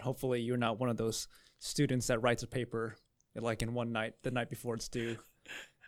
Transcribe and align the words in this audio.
and 0.00 0.04
hopefully 0.06 0.40
you're 0.40 0.56
not 0.56 0.80
one 0.80 0.88
of 0.88 0.96
those 0.96 1.28
students 1.58 2.06
that 2.06 2.20
writes 2.22 2.42
a 2.42 2.46
paper 2.46 2.96
like 3.36 3.60
in 3.62 3.74
one 3.74 3.92
night, 3.92 4.14
the 4.22 4.30
night 4.30 4.48
before 4.48 4.74
it's 4.74 4.88
due. 4.88 5.16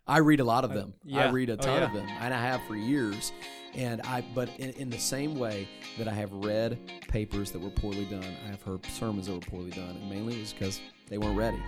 I 0.07 0.19
read 0.19 0.41
a 0.41 0.45
lot 0.45 0.65
of 0.65 0.73
Uh, 0.73 0.75
them. 0.75 0.95
yeah. 1.03 1.29
I 1.29 1.31
read 1.31 1.49
a 1.49 1.55
Oh, 1.55 1.57
ton 1.57 1.81
yeah. 1.81 1.87
of 1.87 1.95
them, 1.95 2.07
and 2.21 2.35
I 2.35 2.39
have 2.41 2.61
for 2.69 2.77
years. 2.77 3.33
And 3.75 4.03
I, 4.03 4.23
but 4.35 4.51
in, 4.59 4.71
in 4.73 4.91
the 4.91 4.99
same 4.99 5.39
way 5.39 5.67
that 5.97 6.09
I 6.09 6.13
have 6.13 6.31
read 6.33 6.79
papers 7.09 7.51
that 7.53 7.61
were 7.61 7.71
poorly 7.71 8.05
done, 8.05 8.25
I 8.47 8.49
have 8.51 8.61
heard 8.63 8.85
sermons 8.87 9.27
that 9.29 9.33
were 9.35 9.41
poorly 9.41 9.71
done, 9.71 9.97
and 9.97 10.11
mainly 10.11 10.37
it 10.37 10.41
was 10.41 10.53
because 10.53 10.79
they 11.09 11.17
weren't 11.19 11.39
ready. 11.39 11.63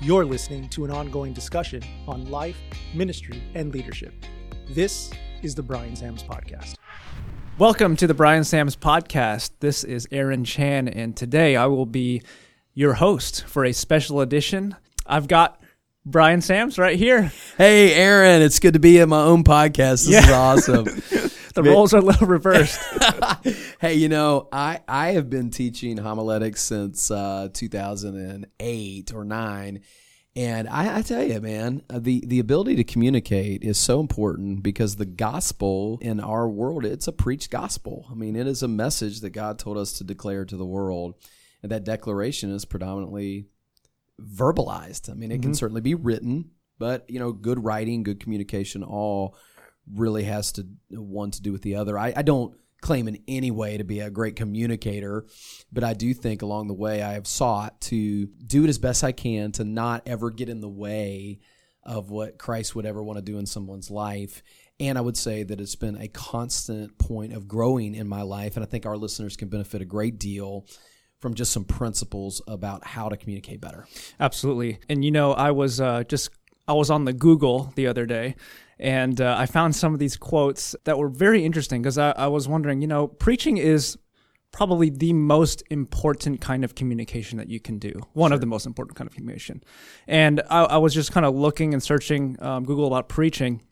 You're 0.00 0.24
listening 0.24 0.68
to 0.70 0.84
an 0.84 0.90
ongoing 0.92 1.32
discussion 1.32 1.82
on 2.06 2.30
life, 2.30 2.56
ministry, 2.94 3.42
and 3.54 3.72
leadership. 3.74 4.14
This 4.70 5.10
is 5.42 5.54
the 5.56 5.62
Bryan 5.62 5.96
Sams 5.96 6.22
Podcast. 6.22 6.76
Welcome 7.58 7.96
to 7.96 8.06
the 8.06 8.14
Bryan 8.14 8.44
Sams 8.44 8.76
podcast. 8.76 9.50
This 9.60 9.84
is 9.84 10.08
Aaron 10.10 10.44
Chan, 10.44 10.88
and 10.88 11.14
today 11.16 11.54
I 11.54 11.66
will 11.66 11.86
be 11.86 12.22
your 12.74 12.94
host 12.94 13.44
for 13.44 13.64
a 13.64 13.72
special 13.72 14.20
edition. 14.20 14.74
I've 15.06 15.28
got 15.28 15.60
Bryan 16.04 16.40
Sams 16.40 16.78
right 16.78 16.96
here. 16.98 17.30
Hey, 17.58 17.94
Aaron, 17.94 18.42
it's 18.42 18.58
good 18.58 18.72
to 18.72 18.80
be 18.80 18.98
in 18.98 19.10
my 19.10 19.22
own 19.22 19.44
podcast. 19.44 20.06
This 20.06 20.24
is 20.24 20.30
awesome. 20.30 20.86
The 21.54 21.62
roles 21.62 21.92
are 21.92 21.98
a 21.98 22.00
little 22.00 22.26
reversed. 22.26 22.80
hey, 23.78 23.96
you 23.96 24.08
know, 24.08 24.48
I, 24.50 24.80
I 24.88 25.08
have 25.08 25.28
been 25.28 25.50
teaching 25.50 25.98
homiletics 25.98 26.62
since 26.62 27.10
uh, 27.10 27.50
2008 27.52 29.12
or 29.14 29.24
9. 29.26 29.80
And 30.34 30.66
I, 30.66 30.98
I 30.98 31.02
tell 31.02 31.22
you, 31.22 31.40
man, 31.40 31.82
uh, 31.90 31.98
the, 31.98 32.24
the 32.26 32.38
ability 32.38 32.76
to 32.76 32.84
communicate 32.84 33.62
is 33.62 33.78
so 33.78 34.00
important 34.00 34.62
because 34.62 34.96
the 34.96 35.04
gospel 35.04 35.98
in 36.00 36.20
our 36.20 36.48
world, 36.48 36.86
it's 36.86 37.06
a 37.06 37.12
preached 37.12 37.50
gospel. 37.50 38.06
I 38.10 38.14
mean, 38.14 38.34
it 38.34 38.46
is 38.46 38.62
a 38.62 38.68
message 38.68 39.20
that 39.20 39.30
God 39.30 39.58
told 39.58 39.76
us 39.76 39.92
to 39.94 40.04
declare 40.04 40.46
to 40.46 40.56
the 40.56 40.64
world. 40.64 41.14
And 41.62 41.70
that 41.70 41.84
declaration 41.84 42.50
is 42.50 42.64
predominantly 42.64 43.46
verbalized. 44.20 45.10
I 45.10 45.14
mean, 45.14 45.30
it 45.30 45.42
can 45.42 45.54
certainly 45.54 45.82
be 45.82 45.94
written, 45.94 46.50
but, 46.78 47.08
you 47.10 47.18
know, 47.18 47.32
good 47.32 47.62
writing, 47.62 48.02
good 48.02 48.18
communication, 48.18 48.82
all 48.82 49.36
really 49.92 50.24
has 50.24 50.52
to 50.52 50.66
one 50.90 51.30
to 51.32 51.42
do 51.42 51.52
with 51.52 51.62
the 51.62 51.76
other. 51.76 51.98
I, 51.98 52.14
I 52.16 52.22
don't 52.22 52.56
claim 52.82 53.08
in 53.08 53.22
any 53.26 53.50
way 53.50 53.78
to 53.78 53.84
be 53.84 54.00
a 54.00 54.10
great 54.10 54.36
communicator, 54.36 55.24
but 55.72 55.84
I 55.84 55.94
do 55.94 56.12
think 56.12 56.42
along 56.42 56.68
the 56.68 56.74
way 56.74 57.00
I 57.00 57.14
have 57.14 57.26
sought 57.26 57.80
to 57.82 58.26
do 58.26 58.64
it 58.64 58.68
as 58.68 58.78
best 58.78 59.02
I 59.02 59.12
can 59.12 59.52
to 59.52 59.64
not 59.64 60.02
ever 60.04 60.30
get 60.30 60.50
in 60.50 60.60
the 60.60 60.68
way 60.68 61.40
of 61.84 62.10
what 62.10 62.38
Christ 62.38 62.74
would 62.76 62.84
ever 62.84 63.02
want 63.02 63.16
to 63.16 63.24
do 63.24 63.38
in 63.38 63.46
someone's 63.46 63.90
life. 63.90 64.42
And 64.78 64.98
I 64.98 65.00
would 65.00 65.16
say 65.16 65.42
that 65.44 65.60
it's 65.60 65.76
been 65.76 65.96
a 65.96 66.08
constant 66.08 66.98
point 66.98 67.32
of 67.32 67.48
growing 67.48 67.94
in 67.94 68.08
my 68.08 68.22
life. 68.22 68.56
And 68.56 68.64
I 68.64 68.68
think 68.68 68.84
our 68.84 68.96
listeners 68.96 69.36
can 69.36 69.48
benefit 69.48 69.80
a 69.80 69.86
great 69.86 70.18
deal 70.18 70.66
from 71.20 71.34
just 71.34 71.52
some 71.52 71.64
principles 71.64 72.42
about 72.48 72.84
how 72.84 73.08
to 73.08 73.16
communicate 73.16 73.60
better. 73.60 73.86
Absolutely. 74.18 74.80
And 74.88 75.04
you 75.04 75.12
know, 75.12 75.32
I 75.32 75.52
was 75.52 75.80
uh, 75.80 76.02
just 76.04 76.30
I 76.66 76.72
was 76.74 76.90
on 76.90 77.04
the 77.04 77.12
Google 77.12 77.72
the 77.76 77.86
other 77.86 78.06
day, 78.06 78.34
and 78.82 79.20
uh, 79.20 79.36
I 79.38 79.46
found 79.46 79.76
some 79.76 79.94
of 79.94 80.00
these 80.00 80.16
quotes 80.16 80.74
that 80.82 80.98
were 80.98 81.08
very 81.08 81.44
interesting 81.44 81.82
because 81.82 81.98
I, 81.98 82.10
I 82.10 82.26
was 82.26 82.48
wondering, 82.48 82.82
you 82.82 82.88
know, 82.88 83.06
preaching 83.06 83.56
is 83.56 83.96
probably 84.50 84.90
the 84.90 85.12
most 85.12 85.62
important 85.70 86.40
kind 86.40 86.64
of 86.64 86.74
communication 86.74 87.38
that 87.38 87.48
you 87.48 87.60
can 87.60 87.78
do. 87.78 87.92
One 88.12 88.32
of 88.32 88.40
the 88.40 88.46
most 88.46 88.66
important 88.66 88.98
kind 88.98 89.08
of 89.08 89.14
communication. 89.14 89.62
And 90.08 90.42
I, 90.50 90.64
I 90.64 90.76
was 90.78 90.92
just 90.92 91.12
kind 91.12 91.24
of 91.24 91.32
looking 91.32 91.72
and 91.72 91.82
searching 91.82 92.36
um, 92.42 92.64
Google 92.64 92.88
about 92.88 93.08
preaching. 93.08 93.62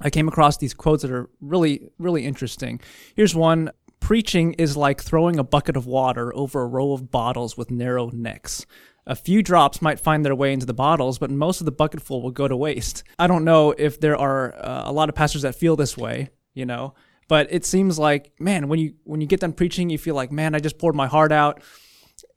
I 0.00 0.10
came 0.10 0.26
across 0.26 0.56
these 0.56 0.74
quotes 0.74 1.02
that 1.02 1.12
are 1.12 1.30
really, 1.40 1.88
really 1.98 2.26
interesting. 2.26 2.80
Here's 3.14 3.36
one 3.36 3.70
Preaching 4.00 4.54
is 4.54 4.76
like 4.76 5.00
throwing 5.00 5.38
a 5.38 5.44
bucket 5.44 5.76
of 5.76 5.86
water 5.86 6.34
over 6.34 6.62
a 6.62 6.66
row 6.66 6.92
of 6.92 7.10
bottles 7.10 7.56
with 7.56 7.70
narrow 7.70 8.10
necks. 8.10 8.66
A 9.06 9.14
few 9.16 9.42
drops 9.42 9.80
might 9.82 9.98
find 9.98 10.24
their 10.24 10.34
way 10.34 10.52
into 10.52 10.66
the 10.66 10.74
bottles, 10.74 11.18
but 11.18 11.30
most 11.30 11.60
of 11.60 11.64
the 11.64 11.72
bucketful 11.72 12.22
will 12.22 12.30
go 12.30 12.46
to 12.46 12.56
waste. 12.56 13.02
I 13.18 13.26
don't 13.26 13.44
know 13.44 13.74
if 13.76 13.98
there 13.98 14.16
are 14.16 14.54
uh, 14.54 14.82
a 14.86 14.92
lot 14.92 15.08
of 15.08 15.14
pastors 15.14 15.42
that 15.42 15.54
feel 15.54 15.76
this 15.76 15.96
way, 15.96 16.30
you 16.54 16.66
know, 16.66 16.94
but 17.28 17.46
it 17.50 17.64
seems 17.64 17.98
like, 17.98 18.32
man, 18.38 18.68
when 18.68 18.78
you 18.78 18.94
when 19.04 19.20
you 19.20 19.26
get 19.26 19.40
done 19.40 19.52
preaching, 19.52 19.90
you 19.90 19.98
feel 19.98 20.14
like, 20.14 20.30
man, 20.30 20.54
I 20.54 20.58
just 20.58 20.78
poured 20.78 20.94
my 20.94 21.06
heart 21.06 21.32
out, 21.32 21.62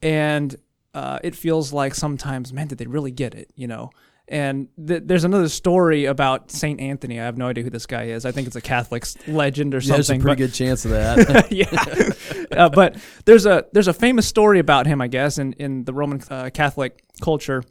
and 0.01 0.55
uh, 0.93 1.19
it 1.23 1.35
feels 1.35 1.73
like 1.73 1.95
sometimes, 1.95 2.53
man, 2.53 2.67
did 2.67 2.77
they 2.77 2.87
really 2.87 3.11
get 3.11 3.33
it, 3.33 3.51
you 3.55 3.67
know? 3.67 3.89
And 4.27 4.69
th- 4.87 5.03
there's 5.05 5.25
another 5.25 5.49
story 5.49 6.05
about 6.05 6.49
Saint 6.49 6.79
Anthony. 6.79 7.19
I 7.19 7.25
have 7.25 7.37
no 7.37 7.47
idea 7.47 7.63
who 7.63 7.69
this 7.69 7.85
guy 7.85 8.03
is. 8.05 8.25
I 8.25 8.31
think 8.31 8.47
it's 8.47 8.55
a 8.55 8.61
Catholic 8.61 9.05
legend 9.27 9.75
or 9.75 9.79
Yeah, 9.79 9.95
there's 9.95 10.09
a 10.09 10.13
pretty 10.13 10.25
but- 10.25 10.37
good 10.37 10.53
chance 10.53 10.85
of 10.85 10.91
that. 10.91 11.51
yeah, 12.51 12.57
uh, 12.57 12.69
but 12.69 12.95
there's 13.25 13.45
a 13.45 13.65
there's 13.73 13.89
a 13.89 13.93
famous 13.93 14.25
story 14.25 14.59
about 14.59 14.87
him, 14.87 15.01
I 15.01 15.07
guess, 15.07 15.37
in 15.37 15.53
in 15.53 15.83
the 15.83 15.93
Roman 15.93 16.21
uh, 16.29 16.49
Catholic 16.53 17.03
culture. 17.21 17.63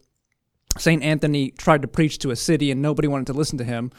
Saint 0.78 1.02
Anthony 1.02 1.50
tried 1.50 1.82
to 1.82 1.88
preach 1.88 2.18
to 2.18 2.30
a 2.30 2.36
city, 2.36 2.70
and 2.70 2.80
nobody 2.82 3.08
wanted 3.08 3.26
to 3.28 3.32
listen 3.34 3.58
to 3.58 3.64
him, 3.64 3.90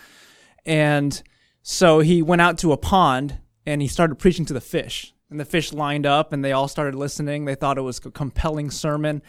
and 0.65 1.21
so 1.61 1.99
he 1.99 2.21
went 2.21 2.41
out 2.41 2.57
to 2.59 2.71
a 2.71 2.77
pond 2.77 3.37
and 3.65 3.81
he 3.81 3.87
started 3.87 4.15
preaching 4.15 4.45
to 4.45 4.53
the 4.53 4.59
fish, 4.61 5.13
and 5.29 5.39
the 5.39 5.45
fish 5.45 5.71
lined 5.71 6.05
up, 6.05 6.33
and 6.33 6.43
they 6.43 6.51
all 6.51 6.67
started 6.67 6.93
listening. 6.95 7.45
They 7.45 7.55
thought 7.55 7.77
it 7.77 7.81
was 7.81 7.99
a 8.05 8.11
compelling 8.11 8.69
sermon, 8.69 9.21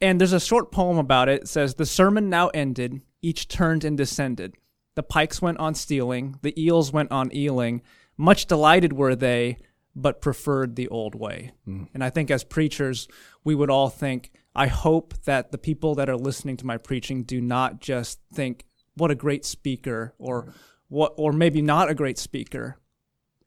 and 0.00 0.20
there's 0.20 0.32
a 0.32 0.40
short 0.40 0.70
poem 0.70 0.98
about 0.98 1.28
it. 1.28 1.42
It 1.42 1.48
says, 1.48 1.74
"The 1.74 1.86
sermon 1.86 2.28
now 2.28 2.48
ended, 2.48 3.00
each 3.22 3.48
turned 3.48 3.84
and 3.84 3.96
descended." 3.96 4.54
The 4.94 5.02
pikes 5.02 5.40
went 5.40 5.58
on 5.58 5.74
stealing, 5.74 6.36
the 6.42 6.60
eels 6.60 6.92
went 6.92 7.12
on 7.12 7.30
eeling. 7.30 7.82
Much 8.16 8.46
delighted 8.46 8.92
were 8.92 9.14
they, 9.14 9.58
but 9.94 10.20
preferred 10.20 10.74
the 10.74 10.88
old 10.88 11.14
way. 11.14 11.52
Hmm. 11.64 11.84
And 11.94 12.02
I 12.02 12.10
think 12.10 12.30
as 12.30 12.42
preachers, 12.42 13.06
we 13.44 13.54
would 13.54 13.70
all 13.70 13.90
think, 13.90 14.32
I 14.56 14.66
hope 14.66 15.14
that 15.24 15.52
the 15.52 15.58
people 15.58 15.94
that 15.94 16.08
are 16.08 16.16
listening 16.16 16.56
to 16.58 16.66
my 16.66 16.78
preaching 16.78 17.22
do 17.22 17.40
not 17.40 17.80
just 17.80 18.20
think, 18.32 18.64
what 18.94 19.12
a 19.12 19.14
great 19.14 19.44
speaker, 19.44 20.14
or 20.18 20.52
what, 20.88 21.14
or 21.16 21.32
maybe 21.32 21.62
not 21.62 21.88
a 21.88 21.94
great 21.94 22.18
speaker, 22.18 22.78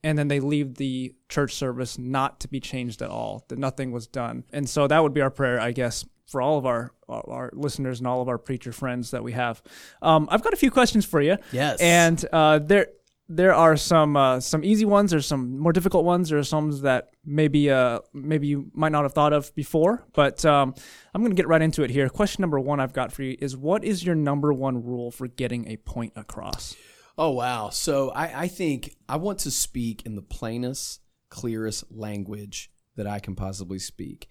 and 0.03 0.17
then 0.17 0.29
they 0.29 0.39
leave 0.39 0.75
the 0.75 1.13
church 1.27 1.53
service 1.53 1.97
not 1.97 2.39
to 2.39 2.47
be 2.47 2.61
changed 2.61 3.01
at 3.01 3.09
all, 3.09 3.43
that 3.49 3.59
nothing 3.59 3.91
was 3.91 4.07
done. 4.07 4.45
And 4.53 4.69
so 4.69 4.87
that 4.87 5.03
would 5.03 5.13
be 5.13 5.21
our 5.21 5.29
prayer, 5.29 5.59
I 5.59 5.73
guess, 5.73 6.05
for 6.31 6.41
all 6.41 6.57
of 6.57 6.65
our 6.65 6.91
our 7.09 7.51
listeners 7.53 7.99
and 7.99 8.07
all 8.07 8.21
of 8.21 8.29
our 8.29 8.37
preacher 8.37 8.71
friends 8.71 9.11
that 9.11 9.23
we 9.23 9.33
have. 9.33 9.61
Um, 10.01 10.27
I've 10.31 10.41
got 10.41 10.53
a 10.53 10.57
few 10.57 10.71
questions 10.71 11.05
for 11.05 11.21
you. 11.21 11.37
Yes. 11.51 11.79
And 11.81 12.23
uh, 12.31 12.59
there 12.59 12.87
there 13.33 13.53
are 13.53 13.77
some 13.77 14.17
uh, 14.17 14.39
some 14.41 14.63
easy 14.63 14.85
ones, 14.85 15.11
there's 15.11 15.25
some 15.25 15.57
more 15.57 15.71
difficult 15.71 16.03
ones, 16.03 16.29
there 16.29 16.39
are 16.39 16.43
some 16.43 16.81
that 16.81 17.09
maybe 17.25 17.69
uh, 17.69 17.99
maybe 18.13 18.47
you 18.47 18.69
might 18.73 18.91
not 18.91 19.03
have 19.03 19.13
thought 19.13 19.31
of 19.33 19.53
before. 19.55 20.05
But 20.13 20.43
um, 20.45 20.75
I'm 21.13 21.21
going 21.21 21.31
to 21.31 21.35
get 21.35 21.47
right 21.47 21.61
into 21.61 21.83
it 21.83 21.89
here. 21.89 22.09
Question 22.09 22.41
number 22.41 22.59
one 22.59 22.79
I've 22.79 22.93
got 22.93 23.11
for 23.11 23.23
you 23.23 23.37
is: 23.39 23.55
What 23.55 23.83
is 23.83 24.05
your 24.05 24.15
number 24.15 24.53
one 24.53 24.83
rule 24.83 25.11
for 25.11 25.27
getting 25.27 25.67
a 25.67 25.77
point 25.77 26.13
across? 26.15 26.75
Oh 27.17 27.31
wow! 27.31 27.69
So 27.69 28.09
I, 28.09 28.43
I 28.43 28.47
think 28.47 28.95
I 29.07 29.15
want 29.15 29.39
to 29.39 29.51
speak 29.51 30.05
in 30.05 30.15
the 30.15 30.21
plainest, 30.21 30.99
clearest 31.29 31.85
language 31.89 32.69
that 32.97 33.07
I 33.07 33.19
can 33.19 33.35
possibly 33.35 33.79
speak. 33.79 34.27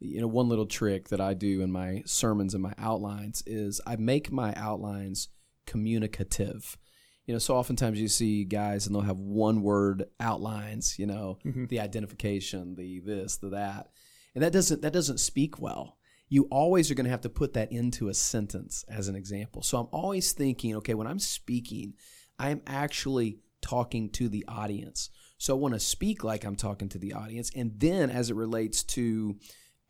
You 0.00 0.20
know, 0.20 0.26
one 0.26 0.48
little 0.48 0.66
trick 0.66 1.08
that 1.10 1.20
I 1.20 1.34
do 1.34 1.62
in 1.62 1.70
my 1.70 2.02
sermons 2.06 2.54
and 2.54 2.62
my 2.62 2.74
outlines 2.78 3.42
is 3.46 3.80
I 3.86 3.96
make 3.96 4.32
my 4.32 4.54
outlines 4.56 5.28
communicative. 5.66 6.78
You 7.26 7.34
know, 7.34 7.38
so 7.38 7.54
oftentimes 7.54 8.00
you 8.00 8.08
see 8.08 8.44
guys 8.44 8.86
and 8.86 8.94
they'll 8.94 9.02
have 9.02 9.18
one 9.18 9.62
word 9.62 10.06
outlines. 10.18 10.98
You 10.98 11.06
know, 11.06 11.38
mm-hmm. 11.44 11.66
the 11.66 11.80
identification, 11.80 12.74
the 12.76 13.00
this, 13.00 13.36
the 13.36 13.50
that, 13.50 13.88
and 14.34 14.42
that 14.42 14.52
doesn't 14.52 14.82
that 14.82 14.92
doesn't 14.92 15.20
speak 15.20 15.60
well 15.60 15.98
you 16.30 16.46
always 16.50 16.90
are 16.90 16.94
going 16.94 17.04
to 17.04 17.10
have 17.10 17.20
to 17.20 17.28
put 17.28 17.54
that 17.54 17.72
into 17.72 18.08
a 18.08 18.14
sentence 18.14 18.84
as 18.88 19.08
an 19.08 19.16
example. 19.16 19.62
So 19.62 19.78
I'm 19.78 19.88
always 19.92 20.32
thinking, 20.32 20.76
okay, 20.76 20.94
when 20.94 21.08
I'm 21.08 21.18
speaking, 21.18 21.94
I'm 22.38 22.62
actually 22.66 23.40
talking 23.60 24.10
to 24.10 24.28
the 24.28 24.44
audience. 24.46 25.10
So 25.38 25.54
I 25.54 25.58
want 25.58 25.74
to 25.74 25.80
speak 25.80 26.22
like 26.22 26.44
I'm 26.44 26.54
talking 26.54 26.88
to 26.90 26.98
the 26.98 27.14
audience. 27.14 27.50
And 27.54 27.72
then 27.76 28.10
as 28.10 28.30
it 28.30 28.36
relates 28.36 28.84
to 28.84 29.36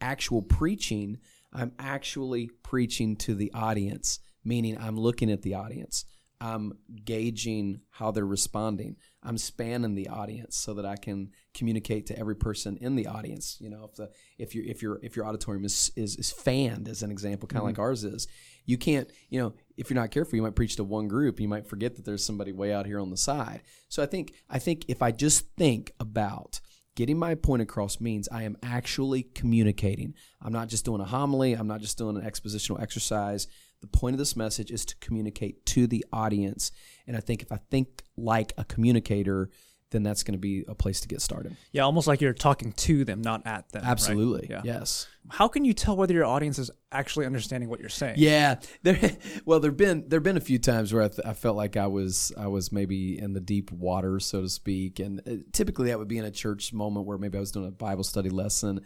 actual 0.01 0.43
preaching, 0.43 1.19
I'm 1.53 1.73
actually 1.79 2.51
preaching 2.63 3.17
to 3.17 3.35
the 3.35 3.53
audience, 3.53 4.21
meaning 4.45 4.79
I'm 4.79 4.99
looking 4.99 5.31
at 5.31 5.43
the 5.43 5.55
audience. 5.55 6.05
I'm 6.43 6.73
gauging 7.05 7.83
how 7.91 8.11
they're 8.11 8.25
responding. 8.25 8.97
I'm 9.23 9.37
spanning 9.37 9.95
the 9.95 10.09
audience 10.09 10.57
so 10.57 10.73
that 10.75 10.87
I 10.87 10.97
can 10.97 11.33
communicate 11.53 12.07
to 12.07 12.19
every 12.19 12.35
person 12.35 12.79
in 12.81 12.97
the 12.97 13.09
audience. 13.09 13.59
You 13.61 13.69
know, 13.69 13.85
if 13.85 13.95
the 13.97 14.11
if 14.39 14.55
your 14.55 14.65
if 14.65 14.81
your 14.81 14.99
if 15.03 15.17
your 15.17 15.27
auditorium 15.27 15.67
is 15.67 15.91
is, 15.97 16.17
is 16.17 16.33
fanned 16.33 16.89
as 16.89 17.03
an 17.03 17.11
example, 17.11 17.47
kind 17.47 17.61
of 17.61 17.67
like 17.67 17.75
mm-hmm. 17.75 17.83
ours 17.83 18.05
is, 18.05 18.27
you 18.65 18.79
can't. 18.79 19.11
You 19.29 19.41
know, 19.41 19.55
if 19.77 19.91
you're 19.91 20.01
not 20.01 20.13
careful, 20.13 20.37
you 20.37 20.43
might 20.43 20.57
preach 20.57 20.77
to 20.77 20.85
one 20.85 21.09
group. 21.09 21.41
You 21.41 21.49
might 21.49 21.67
forget 21.67 21.97
that 21.97 22.07
there's 22.07 22.25
somebody 22.25 22.53
way 22.53 22.73
out 22.73 22.87
here 22.87 23.01
on 23.01 23.11
the 23.11 23.19
side. 23.19 23.61
So 23.89 24.03
I 24.03 24.07
think 24.07 24.33
I 24.49 24.59
think 24.59 24.87
if 24.89 25.03
I 25.03 25.11
just 25.11 25.55
think 25.57 25.93
about 26.01 26.61
getting 26.97 27.19
my 27.19 27.35
point 27.35 27.63
across 27.63 28.01
means 28.01 28.29
I 28.31 28.43
am 28.43 28.57
actually 28.63 29.23
communicating. 29.23 30.15
I'm 30.43 30.53
not 30.53 30.69
just 30.69 30.85
doing 30.85 31.01
a 31.01 31.05
homily. 31.05 31.55
I'm 31.55 31.69
not 31.69 31.81
just 31.81 31.99
doing 31.99 32.17
an 32.17 32.23
expositional 32.23 32.81
exercise. 32.81 33.47
The 33.81 33.87
point 33.87 34.15
of 34.15 34.19
this 34.19 34.37
message 34.37 34.71
is 34.71 34.85
to 34.87 34.97
communicate 34.97 35.65
to 35.67 35.87
the 35.87 36.05
audience. 36.13 36.71
And 37.07 37.17
I 37.17 37.21
think 37.21 37.43
if 37.43 37.51
I 37.51 37.59
think 37.71 38.03
like 38.17 38.53
a 38.59 38.65
communicator, 38.65 39.51
then 39.91 40.03
that's 40.03 40.23
going 40.23 40.33
to 40.35 40.39
be 40.39 40.65
a 40.69 40.75
place 40.75 41.01
to 41.01 41.09
get 41.09 41.21
started. 41.21 41.57
Yeah, 41.73 41.83
almost 41.83 42.07
like 42.07 42.21
you're 42.21 42.33
talking 42.33 42.73
to 42.73 43.05
them, 43.05 43.23
not 43.23 43.43
at 43.47 43.69
them. 43.71 43.83
right? 43.83 43.91
Absolutely. 43.91 44.47
Yeah. 44.49 44.63
Yes. 44.65 45.09
How 45.29 45.49
can 45.49 45.65
you 45.65 45.73
tell 45.75 45.97
whether 45.97 46.15
your 46.15 46.25
audience 46.25 46.59
is 46.59 46.71
actually 46.93 47.27
understanding 47.27 47.69
what 47.69 47.81
you're 47.81 47.89
saying? 47.89 48.15
Yeah, 48.19 48.61
there. 48.83 48.99
Well, 49.45 49.61
there've 49.61 49.77
been 49.77 50.09
there've 50.09 50.23
been 50.23 50.37
a 50.37 50.41
few 50.41 50.59
times 50.59 50.93
where 50.93 51.03
I, 51.03 51.09
th- 51.09 51.27
I 51.27 51.35
felt 51.35 51.57
like 51.57 51.77
I 51.77 51.87
was 51.89 52.33
I 52.39 52.47
was 52.47 52.73
maybe 52.73 53.19
in 53.19 53.33
the 53.33 53.41
deep 53.41 53.71
water, 53.73 54.21
so 54.21 54.41
to 54.43 54.49
speak, 54.49 54.99
and 54.99 55.21
uh, 55.27 55.33
typically 55.53 55.89
that 55.89 55.99
would 55.99 56.09
be 56.09 56.19
in 56.19 56.25
a 56.25 56.31
church 56.31 56.73
moment 56.73 57.07
where 57.07 57.19
maybe 57.19 57.37
I 57.37 57.41
was 57.41 57.51
doing 57.53 57.67
a 57.69 57.73
Bible 57.73 58.05
study 58.05 58.31
lesson. 58.31 58.81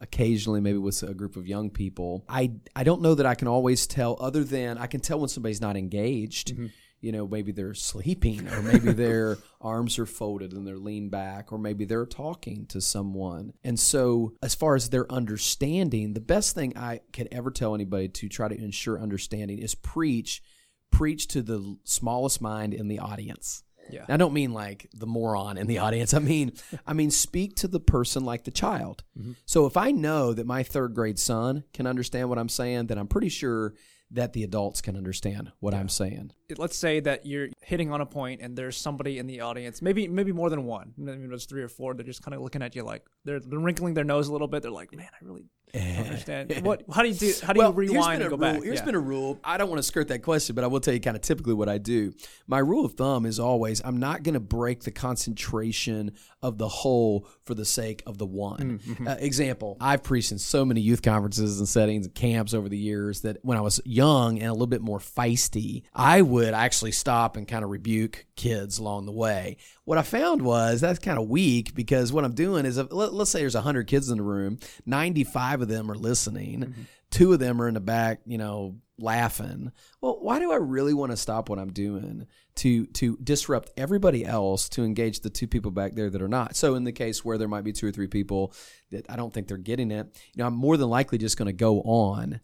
Occasionally, 0.00 0.60
maybe 0.60 0.78
with 0.78 1.02
a 1.02 1.12
group 1.12 1.34
of 1.34 1.48
young 1.48 1.70
people. 1.70 2.24
I 2.28 2.52
I 2.76 2.84
don't 2.84 3.02
know 3.02 3.16
that 3.16 3.26
I 3.26 3.34
can 3.34 3.48
always 3.48 3.84
tell, 3.88 4.16
other 4.20 4.44
than 4.44 4.78
I 4.78 4.86
can 4.86 5.00
tell 5.00 5.18
when 5.18 5.28
somebody's 5.28 5.60
not 5.60 5.76
engaged. 5.76 6.56
You 7.00 7.12
know, 7.12 7.28
maybe 7.28 7.52
they're 7.52 7.74
sleeping, 7.74 8.48
or 8.48 8.62
maybe 8.62 8.92
their 8.92 9.38
arms 9.60 9.98
are 9.98 10.06
folded 10.06 10.52
and 10.52 10.66
they're 10.66 10.78
leaned 10.78 11.10
back, 11.10 11.52
or 11.52 11.58
maybe 11.58 11.84
they're 11.84 12.06
talking 12.06 12.66
to 12.66 12.80
someone. 12.80 13.52
And 13.62 13.78
so, 13.78 14.34
as 14.42 14.54
far 14.54 14.74
as 14.74 14.90
their 14.90 15.10
understanding, 15.12 16.14
the 16.14 16.20
best 16.20 16.54
thing 16.54 16.76
I 16.76 17.00
could 17.12 17.28
ever 17.30 17.50
tell 17.50 17.74
anybody 17.74 18.08
to 18.08 18.28
try 18.28 18.48
to 18.48 18.58
ensure 18.58 19.00
understanding 19.00 19.58
is 19.58 19.74
preach, 19.74 20.42
preach 20.90 21.28
to 21.28 21.42
the 21.42 21.76
smallest 21.84 22.40
mind 22.40 22.74
in 22.74 22.88
the 22.88 22.98
audience. 22.98 23.62
Yeah. 23.90 24.04
I 24.08 24.16
don't 24.16 24.32
mean 24.32 24.52
like 24.52 24.88
the 24.94 25.06
moron 25.06 25.58
in 25.58 25.66
the 25.66 25.78
audience. 25.78 26.14
I 26.14 26.18
mean, 26.18 26.52
I 26.86 26.92
mean 26.92 27.10
speak 27.10 27.56
to 27.56 27.68
the 27.68 27.80
person 27.80 28.24
like 28.24 28.44
the 28.44 28.50
child. 28.50 29.04
Mm-hmm. 29.18 29.32
So 29.46 29.66
if 29.66 29.76
I 29.76 29.90
know 29.90 30.32
that 30.32 30.46
my 30.46 30.62
third 30.62 30.94
grade 30.94 31.18
son 31.18 31.64
can 31.72 31.86
understand 31.86 32.28
what 32.28 32.38
I'm 32.38 32.48
saying, 32.48 32.86
then 32.86 32.98
I'm 32.98 33.08
pretty 33.08 33.28
sure 33.28 33.74
that 34.10 34.32
the 34.32 34.42
adults 34.42 34.80
can 34.80 34.96
understand 34.96 35.52
what 35.60 35.74
I'm 35.74 35.88
saying. 35.88 36.32
let's 36.56 36.76
say 36.76 37.00
that 37.00 37.26
you're 37.26 37.48
hitting 37.62 37.92
on 37.92 38.00
a 38.00 38.06
point 38.06 38.40
and 38.40 38.56
there's 38.56 38.76
somebody 38.76 39.18
in 39.18 39.26
the 39.26 39.40
audience, 39.40 39.82
maybe 39.82 40.08
maybe 40.08 40.32
more 40.32 40.50
than 40.50 40.64
one. 40.64 40.94
Maybe 40.96 41.26
there's 41.26 41.46
three 41.46 41.62
or 41.62 41.68
four. 41.68 41.94
They're 41.94 42.06
just 42.06 42.22
kind 42.22 42.34
of 42.34 42.40
looking 42.40 42.62
at 42.62 42.74
you 42.74 42.82
like 42.82 43.04
they're, 43.24 43.40
they're 43.40 43.58
wrinkling 43.58 43.94
their 43.94 44.04
nose 44.04 44.28
a 44.28 44.32
little 44.32 44.48
bit. 44.48 44.62
They're 44.62 44.70
like, 44.70 44.94
man, 44.94 45.08
I 45.12 45.24
really 45.24 45.44
understand. 45.74 46.52
What? 46.62 46.82
How 46.92 47.02
do 47.02 47.08
you 47.08 47.14
do? 47.14 47.32
How 47.42 47.52
do 47.52 47.60
you 47.60 47.66
here's 47.66 47.76
rewind 47.76 48.18
been 48.18 48.30
and 48.32 48.38
go 48.38 48.46
rule. 48.46 48.54
back? 48.54 48.62
Here's 48.62 48.78
Yeah. 48.78 48.84
been 48.84 48.94
a 48.94 49.00
rule. 49.00 49.38
I 49.44 49.56
don't 49.58 49.68
want 49.68 49.78
to 49.78 49.82
skirt 49.82 50.08
that 50.08 50.22
question, 50.22 50.54
but 50.54 50.64
I 50.64 50.66
will 50.66 50.80
tell 50.80 50.94
you 50.94 51.00
kind 51.00 51.16
of 51.16 51.22
typically 51.22 51.54
what 51.54 51.68
I 51.68 51.78
do. 51.78 52.12
My 52.46 52.58
rule 52.58 52.84
of 52.84 52.94
thumb 52.94 53.26
is 53.26 53.38
always 53.38 53.80
I'm 53.84 53.98
not 53.98 54.22
going 54.22 54.34
to 54.34 54.40
break 54.40 54.84
the 54.84 54.90
concentration 54.90 56.12
of 56.42 56.58
the 56.58 56.68
whole 56.68 57.26
for 57.44 57.54
the 57.54 57.64
sake 57.64 58.02
of 58.06 58.18
the 58.18 58.26
one. 58.26 58.80
Uh, 59.06 59.16
example: 59.18 59.76
I've 59.80 60.02
preached 60.02 60.32
in 60.32 60.38
so 60.38 60.64
many 60.64 60.80
youth 60.80 61.02
conferences 61.02 61.58
and 61.58 61.68
settings 61.68 62.06
and 62.06 62.14
camps 62.14 62.54
over 62.54 62.68
the 62.68 62.78
years 62.78 63.22
that 63.22 63.38
when 63.42 63.56
I 63.58 63.60
was 63.60 63.80
young 63.84 64.38
and 64.38 64.48
a 64.48 64.52
little 64.52 64.66
bit 64.66 64.82
more 64.82 64.98
feisty, 64.98 65.82
I 65.94 66.22
would 66.22 66.54
actually 66.54 66.92
stop 66.92 67.36
and 67.36 67.46
kind 67.46 67.64
of 67.64 67.70
rebuke 67.70 68.26
kids 68.36 68.78
along 68.78 69.06
the 69.06 69.12
way. 69.12 69.56
What 69.84 69.98
I 69.98 70.02
found 70.02 70.42
was 70.42 70.80
that's 70.80 70.98
kind 70.98 71.18
of 71.18 71.28
weak 71.28 71.74
because 71.74 72.12
what 72.12 72.24
I'm 72.24 72.34
doing 72.34 72.66
is, 72.66 72.76
if, 72.78 72.92
let, 72.92 73.12
let's 73.14 73.30
say 73.30 73.40
there's 73.40 73.54
100 73.54 73.86
kids 73.86 74.10
in 74.10 74.18
the 74.18 74.22
room, 74.22 74.58
95 74.86 75.57
of 75.62 75.68
them 75.68 75.90
are 75.90 75.96
listening, 75.96 76.60
mm-hmm. 76.60 76.82
two 77.10 77.32
of 77.32 77.38
them 77.38 77.60
are 77.60 77.68
in 77.68 77.74
the 77.74 77.80
back, 77.80 78.20
you 78.26 78.38
know, 78.38 78.76
laughing. 78.98 79.72
Well, 80.00 80.18
why 80.20 80.38
do 80.38 80.52
I 80.52 80.56
really 80.56 80.94
want 80.94 81.12
to 81.12 81.16
stop 81.16 81.48
what 81.48 81.58
I'm 81.58 81.72
doing 81.72 82.26
to 82.56 82.86
to 82.86 83.16
disrupt 83.22 83.70
everybody 83.76 84.24
else 84.24 84.68
to 84.70 84.84
engage 84.84 85.20
the 85.20 85.30
two 85.30 85.46
people 85.46 85.70
back 85.70 85.94
there 85.94 86.10
that 86.10 86.22
are 86.22 86.28
not? 86.28 86.56
So 86.56 86.74
in 86.74 86.84
the 86.84 86.92
case 86.92 87.24
where 87.24 87.38
there 87.38 87.48
might 87.48 87.64
be 87.64 87.72
two 87.72 87.86
or 87.86 87.92
three 87.92 88.08
people 88.08 88.52
that 88.90 89.06
I 89.08 89.16
don't 89.16 89.32
think 89.32 89.48
they're 89.48 89.56
getting 89.56 89.90
it, 89.90 90.06
you 90.34 90.42
know, 90.42 90.46
I'm 90.46 90.54
more 90.54 90.76
than 90.76 90.88
likely 90.88 91.18
just 91.18 91.36
going 91.36 91.46
to 91.46 91.52
go 91.52 91.80
on. 91.82 92.40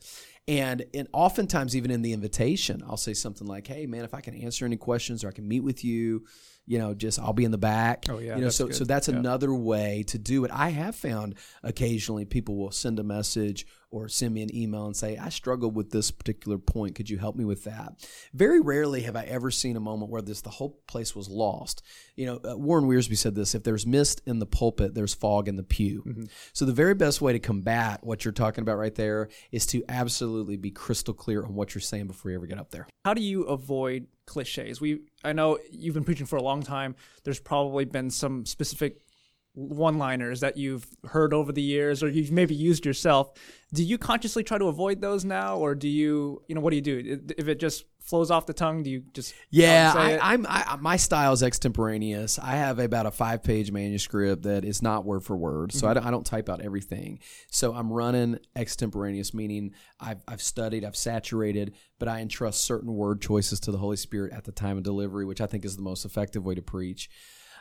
And 0.47 0.85
and 0.93 1.09
oftentimes 1.13 1.75
even 1.75 1.91
in 1.91 2.03
the 2.03 2.13
invitation, 2.13 2.83
I'll 2.87 2.97
say 2.97 3.15
something 3.15 3.47
like, 3.47 3.67
"Hey 3.67 3.87
man, 3.87 4.05
if 4.05 4.15
I 4.15 4.21
can 4.21 4.35
answer 4.35 4.65
any 4.65 4.77
questions 4.77 5.25
or 5.25 5.29
I 5.29 5.33
can 5.33 5.49
meet 5.49 5.61
with 5.61 5.85
you, 5.85 6.25
you 6.67 6.79
know, 6.79 6.95
just 6.95 7.19
I'll 7.19 7.33
be 7.33 7.45
in 7.45 7.51
the 7.51 7.59
back." 7.59 8.05
Oh, 8.09 8.19
yeah, 8.19 8.37
you 8.37 8.43
know, 8.43 8.49
so 8.51 8.67
good. 8.67 8.77
so 8.77 8.85
that's 8.85 9.09
Yeah. 9.09 9.17
another 9.17 9.53
way 9.55 10.03
to 10.09 10.19
do 10.19 10.45
it. 10.45 10.51
I 10.53 10.71
have 10.71 10.95
found 10.97 11.35
occasionally 11.63 12.25
people 12.25 12.57
will 12.57 12.71
send 12.71 12.99
a 12.99 13.05
message 13.05 13.67
or 13.95 14.09
send 14.09 14.35
me 14.35 14.43
an 14.43 14.55
email 14.55 14.87
and 14.87 14.97
say, 14.97 15.17
I 15.17 15.29
struggled 15.29 15.77
with 15.77 15.91
this 15.91 16.11
particular 16.11 16.59
point. 16.59 16.97
Could 16.97 17.09
you 17.09 17.19
help 17.19 17.37
me 17.37 17.45
with 17.45 17.63
that? 17.65 17.93
Very 18.33 18.61
rarely 18.61 19.03
have 19.03 19.15
I 19.15 19.23
ever 19.23 19.53
seen 19.53 19.77
a 19.77 19.81
moment 19.81 20.11
where 20.11 20.21
this 20.21 20.41
the 20.41 20.51
whole 20.51 20.81
place 20.89 21.15
was 21.15 21.29
lost. 21.29 21.83
You 22.17 22.27
know, 22.27 22.41
uh, 22.45 22.57
Warren 22.57 22.87
Wiersbe 22.87 23.17
said 23.17 23.37
this 23.37 23.55
if 23.55 23.63
there's 23.63 23.87
mist 23.87 24.21
in 24.27 24.41
the 24.41 24.47
pulpit, 24.47 24.95
there's 24.95 25.15
fog 25.15 25.47
in 25.47 25.55
the 25.55 25.63
pew. 25.63 26.03
Mm-hmm. 26.05 26.25
So 26.53 26.65
the 26.65 26.73
very 26.73 26.95
best 26.95 27.21
way 27.21 27.33
to 27.33 27.39
combat 27.39 28.01
what 28.03 28.25
you're 28.25 28.33
talking 28.33 28.63
about 28.63 28.79
right 28.79 28.95
there 28.95 29.29
is 29.53 29.65
to 29.67 29.85
absolutely 29.89 30.57
be 30.57 30.73
crystal 30.73 31.15
clear 31.15 31.45
on 31.45 31.55
what 31.55 31.75
you're 31.75 31.83
saying 31.83 32.09
before 32.09 32.33
you 32.33 32.37
ever 32.37 32.47
get 32.47 32.59
up 32.59 32.71
there. 32.71 32.89
How 33.05 33.15
do 33.15 33.23
you 33.23 33.45
avoid 33.45 34.09
cliches? 34.27 34.81
We 34.81 35.03
I 35.23 35.33
know 35.33 35.59
you've 35.71 35.95
been 35.95 36.05
preaching 36.05 36.27
for 36.27 36.37
a 36.37 36.43
long 36.43 36.63
time. 36.63 36.97
There's 37.23 37.41
probably 37.41 37.85
been 37.85 38.11
some 38.11 38.45
specific 38.45 39.04
one-liners 39.55 40.41
that 40.41 40.57
you've 40.57 40.87
heard 41.05 41.33
over 41.33 41.53
the 41.53 41.63
years 41.63 42.03
or 42.03 42.09
you've 42.09 42.33
maybe 42.33 42.55
used 42.55 42.85
yourself. 42.85 43.33
Do 43.73 43.85
you 43.85 43.99
consciously 43.99 44.43
try 44.43 44.59
to 44.59 44.67
avoid 44.67 45.01
those 45.01 45.25
now 45.25 45.57
or 45.59 45.75
do 45.75 45.89
you, 45.89 46.43
you 46.49 46.55
know, 46.55 46.61
what 46.61 46.71
do 46.71 46.77
you 46.77 46.83
do? 46.83 47.21
If 47.39 47.49
it 47.49 47.61
just 47.61 47.85
flows 48.05 48.31
off 48.31 48.47
the 48.47 48.53
tongue, 48.53 48.83
do 48.83 48.91
you 48.91 49.03
just 49.15 49.35
Yeah, 49.51 49.93
I? 49.97 50.33
I'm. 50.35 50.47
I, 50.49 50.77
my 50.81 50.97
style 50.97 51.33
is 51.33 51.43
extemporaneous. 51.43 52.39
I 52.39 52.57
have 52.57 52.79
about 52.79 53.07
a 53.07 53.11
five-page 53.11 53.73
manuscript 53.73 54.43
that 54.43 54.65
is 54.65 54.83
not 54.83 55.07
word 55.07 55.25
for 55.25 55.37
word, 55.37 55.73
so 55.73 55.87
I, 55.87 55.91
mm-hmm. 55.91 56.01
don't, 56.01 56.07
I 56.07 56.11
don't 56.11 56.27
type 56.27 56.49
out 56.51 56.61
everything. 56.61 57.21
So 57.51 57.73
I'm 57.73 57.91
running 57.91 58.39
extemporaneous, 58.55 59.33
meaning 59.33 59.73
I've 59.99 60.23
I've 60.29 60.43
studied, 60.43 60.85
I've 60.85 60.97
saturated, 60.97 61.75
but 61.99 62.09
I 62.09 62.21
entrust 62.21 62.65
certain 62.65 62.93
word 62.93 63.23
choices 63.23 63.59
to 63.61 63.73
the 63.73 63.79
Holy 63.79 63.97
Spirit 63.97 64.33
at 64.35 64.45
the 64.45 64.53
time 64.53 64.77
of 64.77 64.83
delivery, 64.83 65.25
which 65.25 65.41
I 65.41 65.47
think 65.47 65.65
is 65.65 65.77
the 65.77 65.83
most 65.83 66.05
effective 66.05 66.45
way 66.45 66.55
to 66.55 66.63
preach. 66.63 67.09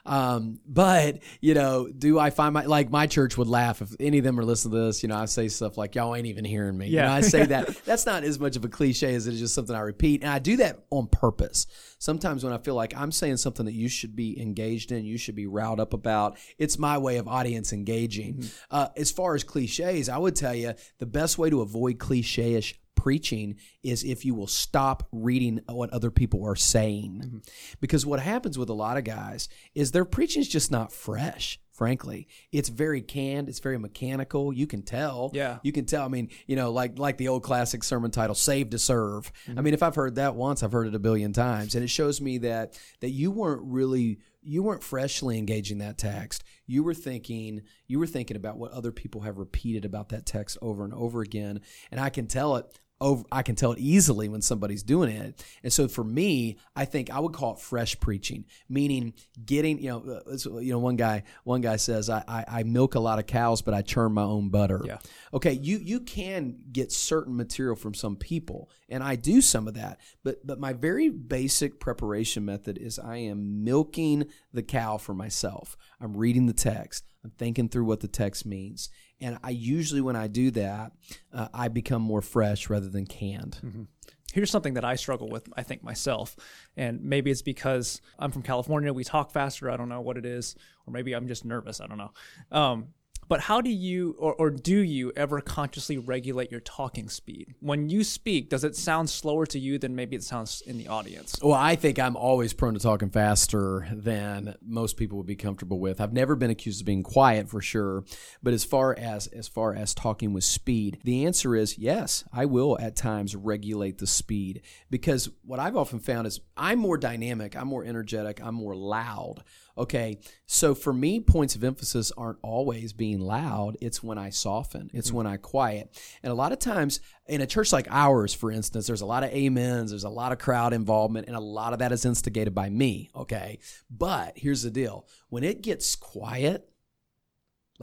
Um, 0.06 0.60
but 0.68 1.20
you 1.40 1.54
know, 1.54 1.88
do 1.88 2.20
I 2.20 2.30
find 2.30 2.54
my 2.54 2.66
like 2.66 2.90
my 2.90 3.08
church 3.08 3.38
would 3.38 3.48
laugh 3.48 3.82
if 3.82 3.96
any 4.00 4.18
of 4.18 4.24
them 4.26 4.38
are 4.40 4.44
listening 4.44 4.74
to 4.74 4.86
this? 4.88 5.02
You 5.02 5.10
know, 5.10 5.16
I 5.18 5.26
say 5.26 5.48
stuff 5.48 5.78
like 5.78 5.96
"Y'all 5.96 6.14
ain't 6.16 6.28
even 6.28 6.44
hearing 6.44 6.78
me." 6.78 6.88
You 6.88 6.98
Yeah. 6.98 7.06
know, 7.06 7.14
I 7.14 7.22
say 7.22 7.46
that. 7.46 7.70
That's 7.86 8.06
not 8.06 8.24
as 8.24 8.38
much 8.40 8.56
of 8.58 8.66
a 8.66 8.70
cliche 8.70 9.16
as 9.16 9.28
it 9.28 9.34
is 9.36 9.40
just 9.40 9.54
something 9.56 9.76
I 9.76 9.80
repeat, 9.80 10.22
and 10.22 10.30
I 10.30 10.40
do 10.40 10.58
that 10.58 10.80
on 10.90 11.08
purpose. 11.08 11.68
Sometimes 12.00 12.44
when 12.44 12.52
I 12.52 12.58
feel 12.58 12.76
like 12.76 12.94
I'm 12.98 13.12
saying 13.14 13.38
something 13.38 13.66
that 13.66 13.74
you 13.74 13.88
should 13.88 14.14
be 14.16 14.40
engaged 14.42 14.92
in, 14.92 15.06
you 15.06 15.18
should 15.18 15.36
be 15.36 15.48
riled 15.48 15.80
up 15.80 15.94
about. 15.94 16.38
It's 16.58 16.78
my 16.78 16.98
way 16.98 17.16
of 17.18 17.28
audience 17.30 17.72
engaging. 17.72 18.44
Uh, 18.70 18.90
as 18.98 19.10
far 19.10 19.36
as 19.36 19.44
cliches, 19.46 20.10
I 20.10 20.18
would 20.18 20.36
tell 20.36 20.54
you 20.54 20.74
the 21.00 21.06
best 21.06 21.38
way 21.38 21.50
to 21.50 21.62
avoid 21.62 22.00
cliche-ish 22.00 22.76
preaching 22.96 23.56
is 23.84 24.04
if 24.04 24.26
you 24.26 24.34
will 24.34 24.48
stop 24.48 25.08
reading 25.12 25.62
what 25.68 25.90
other 25.92 26.12
people 26.12 26.46
are 26.46 26.56
saying. 26.56 27.22
Mm-hmm. 27.26 27.38
Because 27.82 28.06
what 28.06 28.20
happens 28.20 28.58
with 28.58 28.70
a 28.70 28.74
lot 28.74 28.98
of 28.98 29.04
guys 29.04 29.50
is 29.76 29.92
their 29.92 30.06
preaching 30.06 30.42
is 30.42 30.48
just 30.48 30.72
not 30.72 30.92
fresh. 30.92 31.60
Frankly, 31.74 32.28
it's 32.52 32.70
very 32.70 33.02
canned. 33.02 33.50
It's 33.50 33.60
very 33.60 33.80
mechanical. 33.80 34.54
You 34.54 34.68
can 34.68 34.84
tell. 34.84 35.32
Yeah. 35.34 35.58
you 35.64 35.72
can 35.72 35.86
tell. 35.86 36.06
I 36.06 36.08
mean, 36.08 36.30
you 36.46 36.56
know, 36.56 36.72
like 36.72 37.00
like 37.00 37.18
the 37.18 37.30
old 37.30 37.42
classic 37.42 37.84
sermon 37.84 38.12
title, 38.12 38.36
"Save 38.36 38.70
to 38.70 38.80
Serve." 38.80 39.32
I 39.48 39.52
mm-hmm. 39.52 39.64
mean, 39.64 39.74
if 39.74 39.82
I've 39.82 39.96
heard 39.96 40.16
that 40.16 40.36
once, 40.36 40.62
I've 40.62 40.72
heard 40.72 40.86
it 40.86 40.94
a 40.94 41.00
billion 41.00 41.34
times, 41.34 41.74
and 41.74 41.84
it 41.84 41.88
shows 41.88 42.22
me 42.22 42.38
that 42.40 42.80
that 43.00 43.10
you 43.10 43.32
weren't 43.32 43.64
really 43.64 44.20
you 44.44 44.62
weren't 44.62 44.84
freshly 44.84 45.38
engaging 45.38 45.80
that 45.80 45.98
text. 45.98 46.44
You 46.68 46.84
were 46.84 46.94
thinking 46.94 47.62
you 47.88 48.00
were 48.00 48.08
thinking 48.08 48.38
about 48.38 48.58
what 48.58 48.72
other 48.72 48.92
people 48.92 49.22
have 49.22 49.38
repeated 49.38 49.86
about 49.86 50.10
that 50.10 50.26
text 50.26 50.58
over 50.62 50.84
and 50.84 50.94
over 50.94 51.22
again, 51.22 51.62
and 51.92 52.00
I 52.00 52.10
can 52.10 52.28
tell 52.28 52.56
it 52.58 52.66
over 53.04 53.24
I 53.32 53.44
can 53.44 53.56
tell 53.56 53.74
it 53.74 53.80
easily 53.80 54.30
when 54.30 54.42
somebody's 54.42 54.82
doing 54.82 55.10
it. 55.10 55.46
And 55.62 55.72
so 55.72 55.88
for 55.88 56.04
me, 56.04 56.58
I 56.76 56.86
think 56.86 57.12
I 57.12 57.20
would 57.20 57.34
call 57.34 57.54
it 57.54 57.60
fresh 57.60 58.00
preaching, 58.00 58.46
meaning 58.70 59.14
getting, 59.46 59.80
you 59.80 59.90
know, 59.90 60.22
uh, 60.26 60.60
you 60.60 60.72
know, 60.72 60.80
one 60.80 60.96
guy, 60.96 61.24
one 61.44 61.62
guy 61.62 61.76
says, 61.76 62.10
I, 62.10 62.24
I, 62.28 62.46
I 62.48 62.64
milk 62.64 62.96
a 62.96 63.00
lot 63.00 63.20
of 63.20 63.28
cows, 63.28 63.62
but 63.62 63.74
I 63.74 63.82
churn 63.82 64.14
my 64.14 64.24
own 64.24 64.50
butter. 64.50 64.82
Yeah. 64.86 64.98
Okay. 65.34 65.52
You, 65.52 65.78
you 65.80 66.00
can 66.00 66.56
get 66.72 66.92
certain 66.92 67.36
material 67.36 67.76
from 67.76 67.94
some 67.94 68.16
people 68.16 68.70
and 68.90 69.04
I 69.04 69.16
do 69.16 69.42
some 69.42 69.68
of 69.68 69.74
that, 69.74 70.00
but, 70.24 70.46
but 70.46 70.60
my 70.60 70.74
very 70.74 71.10
basic 71.10 71.80
preparation 71.80 72.46
method 72.46 72.78
is 72.78 72.98
I 73.00 73.18
am 73.18 73.64
milking 73.64 74.28
the 74.54 74.64
cow 74.64 74.98
for 74.98 75.14
myself. 75.14 75.76
I'm 76.00 76.16
reading 76.16 76.46
the 76.46 76.54
text. 76.54 77.04
I'm 77.24 77.32
thinking 77.32 77.70
through 77.70 77.86
what 77.86 78.02
the 78.02 78.08
text 78.08 78.46
means. 78.46 78.90
And 79.24 79.40
I 79.42 79.52
usually, 79.52 80.02
when 80.02 80.16
I 80.18 80.28
do 80.28 80.52
that, 80.52 80.92
uh, 81.34 81.48
I 81.54 81.70
become 81.70 82.02
more 82.02 82.22
fresh 82.22 82.70
rather 82.70 82.90
than 82.90 83.06
canned. 83.06 83.88
here's 84.34 84.52
something 84.52 84.74
that 84.74 84.84
I 84.84 84.96
struggle 84.96 85.30
with, 85.30 85.48
I 85.56 85.64
think 85.64 85.84
myself, 85.84 86.36
and 86.76 87.02
maybe 87.02 87.32
it's 87.32 87.44
because 87.44 88.02
I'm 88.20 88.32
from 88.32 88.42
California. 88.42 88.92
We 88.92 89.04
talk 89.04 89.32
faster. 89.32 89.70
I 89.70 89.78
don't 89.78 89.90
know 89.90 90.02
what 90.02 90.18
it 90.18 90.26
is, 90.26 90.56
or 90.86 90.92
maybe 90.92 91.14
I'm 91.14 91.28
just 91.28 91.46
nervous. 91.46 91.80
I 91.80 91.88
don't 91.88 92.00
know. 92.00 92.12
Um, 92.52 92.88
but 93.28 93.42
how 93.42 93.62
do 93.62 93.70
you, 93.70 94.16
or, 94.20 94.34
or 94.36 94.50
do 94.50 94.78
you 94.78 95.12
ever 95.16 95.42
consciously 95.42 95.98
regulate 95.98 96.52
your 96.52 96.60
talking 96.62 97.10
speed? 97.10 97.54
When 97.60 97.90
you 97.90 98.04
speak, 98.04 98.50
does 98.50 98.64
it 98.64 98.76
sound 98.76 99.10
slower 99.10 99.46
to 99.48 99.60
you 99.60 99.78
than 99.78 99.96
maybe 99.96 100.16
it 100.16 100.24
sounds 100.24 100.62
in 100.66 100.78
the 100.78 100.88
audience? 100.88 101.38
Well, 101.42 101.54
I 101.54 101.76
think 101.76 102.00
I'm 102.00 102.16
always 102.16 102.54
prone 102.54 102.74
to 102.74 102.80
talking 102.80 103.10
faster 103.10 103.88
than 103.92 104.56
most 104.62 104.98
people 104.98 105.18
would 105.18 105.28
be 105.28 105.36
comfortable 105.36 105.80
with. 105.80 106.02
I've 106.02 106.14
never 106.14 106.36
been 106.36 106.50
accused 106.50 106.82
of 106.82 106.86
being 106.86 107.04
quiet 107.04 107.50
for 107.50 107.62
sure, 107.62 108.04
but 108.42 108.54
as 108.54 108.64
far 108.64 108.96
as 108.98 109.28
as 109.28 109.48
far 109.48 109.74
as 109.74 109.94
talking 109.94 110.34
with 110.34 110.44
speed, 110.44 111.00
the 111.04 111.26
answer 111.26 111.56
is 111.56 111.78
yes. 111.78 112.24
I 112.32 112.46
will 112.46 112.78
at 112.80 112.96
times 112.96 113.36
regulate 113.36 113.98
the 113.98 114.08
speed 114.08 114.62
because 114.90 115.30
what 115.44 115.60
I've 115.60 115.76
often 115.76 116.00
found 116.00 116.28
is 116.28 116.40
I'm 116.58 116.80
more 116.80 116.98
dynamic, 116.98 117.56
I'm 117.56 117.68
more 117.68 117.84
energetic, 117.84 118.42
I'm 118.44 118.56
more 118.56 118.76
loud 118.76 119.44
Okay, 119.76 120.20
so 120.46 120.76
for 120.76 120.94
me, 120.94 121.20
points 121.20 121.56
of 121.56 121.64
emphasis 121.64 122.12
aren't 122.16 122.38
always 122.44 122.94
being 122.94 123.20
loud. 123.20 123.76
It's 123.82 124.04
when 124.04 124.20
I 124.20 124.30
soften, 124.30 124.92
it's 124.94 125.08
mm-hmm. 125.08 125.18
when 125.18 125.28
I 125.28 125.38
quiet. 125.38 126.00
And 126.22 126.32
a 126.32 126.36
lot 126.36 126.52
of 126.52 126.60
times 126.60 127.00
in 127.28 127.42
a 127.42 127.48
church 127.48 127.74
like 127.74 127.88
ours, 127.90 128.34
for 128.34 128.52
instance, 128.52 128.86
there's 128.86 129.02
a 129.02 129.06
lot 129.06 129.24
of 129.24 129.34
amens, 129.34 129.90
there's 129.90 130.04
a 130.04 130.10
lot 130.10 130.32
of 130.32 130.38
crowd 130.38 130.74
involvement, 130.74 131.28
and 131.28 131.36
a 131.36 131.42
lot 131.42 131.74
of 131.74 131.80
that 131.80 131.92
is 131.92 132.06
instigated 132.06 132.54
by 132.54 132.70
me. 132.70 133.10
Okay, 133.16 133.60
but 133.90 134.34
here's 134.38 134.62
the 134.62 134.70
deal 134.70 135.08
when 135.30 135.44
it 135.44 135.64
gets 135.64 135.96
quiet, 135.96 136.70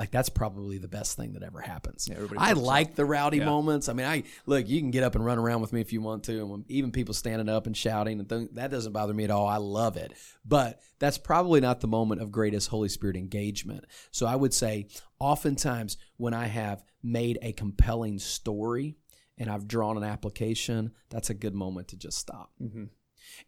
like 0.01 0.11
that's 0.11 0.31
probably 0.31 0.79
the 0.79 0.89
best 0.89 1.17
thing 1.17 1.35
that 1.35 1.43
ever 1.43 1.61
happens. 1.61 2.09
everybody 2.11 2.41
I 2.41 2.53
up. 2.53 2.57
like 2.59 2.95
the 2.95 3.05
rowdy 3.05 3.37
Yeah. 3.39 3.45
moments. 3.45 3.89
I 3.89 3.93
mean, 3.93 4.07
I 4.07 4.25
look, 4.47 4.67
you 4.67 4.81
can 4.81 4.91
get 4.91 5.03
up 5.05 5.15
and 5.15 5.25
run 5.25 5.39
around 5.39 5.61
with 5.61 5.73
me 5.75 5.81
if 5.83 5.93
you 5.93 6.01
want 6.01 6.25
to, 6.25 6.39
and 6.41 6.51
when, 6.51 6.65
even 6.69 6.91
people 6.91 7.13
standing 7.15 7.49
up 7.49 7.67
and 7.67 7.77
shouting 7.77 8.19
and 8.19 8.29
th- 8.29 8.49
that 8.55 8.71
doesn't 8.71 8.93
bother 8.93 9.13
me 9.15 9.25
at 9.25 9.31
all. 9.31 9.47
I 9.47 9.59
love 9.59 9.97
it, 9.99 10.13
but 10.45 10.81
that's 10.99 11.19
probably 11.19 11.61
not 11.61 11.81
the 11.81 11.87
moment 11.87 12.23
of 12.23 12.33
greatest 12.33 12.69
Holy 12.69 12.89
Spirit 12.89 13.15
engagement. 13.17 13.85
So 14.11 14.27
I 14.27 14.37
would 14.37 14.55
say, 14.55 14.89
oftentimes 15.19 15.97
when 16.17 16.35
I 16.35 16.47
have 16.47 16.83
made 17.03 17.39
a 17.43 17.53
compelling 17.53 18.19
story 18.19 18.97
and 19.39 19.51
I've 19.51 19.69
drawn 19.69 19.97
an 19.97 20.03
application, 20.05 20.93
that's 21.11 21.31
a 21.31 21.35
good 21.35 21.55
moment 21.55 21.89
to 21.89 21.97
just 21.97 22.19
stop. 22.19 22.51
Mm-hmm. 22.61 22.85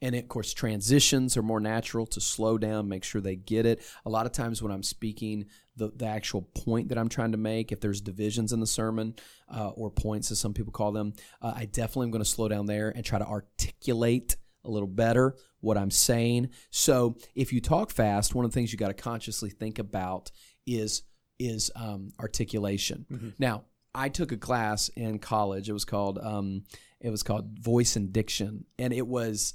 And 0.00 0.14
of 0.14 0.28
course, 0.28 0.52
transitions 0.52 1.36
are 1.36 1.42
more 1.42 1.60
natural 1.60 2.06
to 2.06 2.20
slow 2.20 2.58
down, 2.58 2.88
make 2.88 3.04
sure 3.04 3.20
they 3.20 3.36
get 3.36 3.66
it. 3.66 3.82
A 4.04 4.10
lot 4.10 4.26
of 4.26 4.32
times 4.32 4.62
when 4.62 4.72
I'm 4.72 4.82
speaking, 4.82 5.46
the, 5.76 5.90
the 5.94 6.06
actual 6.06 6.42
point 6.42 6.88
that 6.88 6.98
I'm 6.98 7.08
trying 7.08 7.32
to 7.32 7.38
make, 7.38 7.72
if 7.72 7.80
there's 7.80 8.00
divisions 8.00 8.52
in 8.52 8.60
the 8.60 8.66
sermon 8.66 9.14
uh, 9.48 9.70
or 9.70 9.90
points, 9.90 10.30
as 10.30 10.38
some 10.38 10.54
people 10.54 10.72
call 10.72 10.92
them, 10.92 11.14
uh, 11.40 11.52
I 11.56 11.64
definitely 11.64 12.06
am 12.06 12.10
going 12.10 12.24
to 12.24 12.28
slow 12.28 12.48
down 12.48 12.66
there 12.66 12.90
and 12.90 13.04
try 13.04 13.18
to 13.18 13.26
articulate 13.26 14.36
a 14.64 14.70
little 14.70 14.88
better 14.88 15.34
what 15.60 15.78
I'm 15.78 15.90
saying. 15.90 16.50
So 16.70 17.16
if 17.34 17.52
you 17.52 17.60
talk 17.60 17.90
fast, 17.90 18.34
one 18.34 18.44
of 18.44 18.50
the 18.50 18.54
things 18.54 18.72
you 18.72 18.78
got 18.78 18.88
to 18.88 18.94
consciously 18.94 19.50
think 19.50 19.78
about 19.78 20.30
is 20.66 21.02
is 21.38 21.72
um, 21.74 22.12
articulation. 22.20 23.04
Now, 23.38 23.64
I 23.94 24.08
took 24.08 24.30
a 24.32 24.36
class 24.36 24.88
in 24.90 25.18
college. 25.18 25.68
It 25.68 25.72
was 25.72 25.84
called 25.84 26.18
um, 26.18 26.64
it 27.00 27.10
was 27.10 27.22
called 27.22 27.58
voice 27.58 27.96
and 27.96 28.12
diction, 28.12 28.64
and 28.78 28.92
it 28.92 29.06
was 29.06 29.54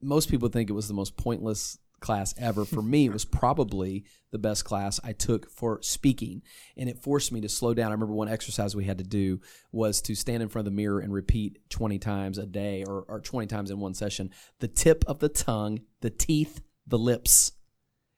most 0.00 0.30
people 0.30 0.48
think 0.48 0.70
it 0.70 0.74
was 0.74 0.88
the 0.88 0.94
most 0.94 1.16
pointless 1.16 1.78
class 2.00 2.34
ever. 2.38 2.64
For 2.64 2.82
me, 2.82 3.06
it 3.06 3.12
was 3.12 3.24
probably 3.24 4.04
the 4.30 4.38
best 4.38 4.64
class 4.64 4.98
I 5.04 5.12
took 5.12 5.50
for 5.50 5.80
speaking, 5.82 6.42
and 6.76 6.88
it 6.88 7.02
forced 7.02 7.30
me 7.30 7.40
to 7.42 7.48
slow 7.48 7.74
down. 7.74 7.88
I 7.88 7.94
remember 7.94 8.14
one 8.14 8.28
exercise 8.28 8.74
we 8.74 8.84
had 8.84 8.98
to 8.98 9.04
do 9.04 9.40
was 9.70 10.00
to 10.02 10.14
stand 10.14 10.42
in 10.42 10.48
front 10.48 10.66
of 10.66 10.72
the 10.72 10.76
mirror 10.76 11.00
and 11.00 11.12
repeat 11.12 11.58
20 11.70 11.98
times 11.98 12.38
a 12.38 12.46
day 12.46 12.84
or, 12.84 13.04
or 13.06 13.20
20 13.20 13.46
times 13.46 13.70
in 13.70 13.78
one 13.78 13.94
session 13.94 14.30
the 14.58 14.68
tip 14.68 15.04
of 15.06 15.20
the 15.20 15.28
tongue, 15.28 15.80
the 16.00 16.10
teeth, 16.10 16.60
the 16.86 16.98
lips. 16.98 17.52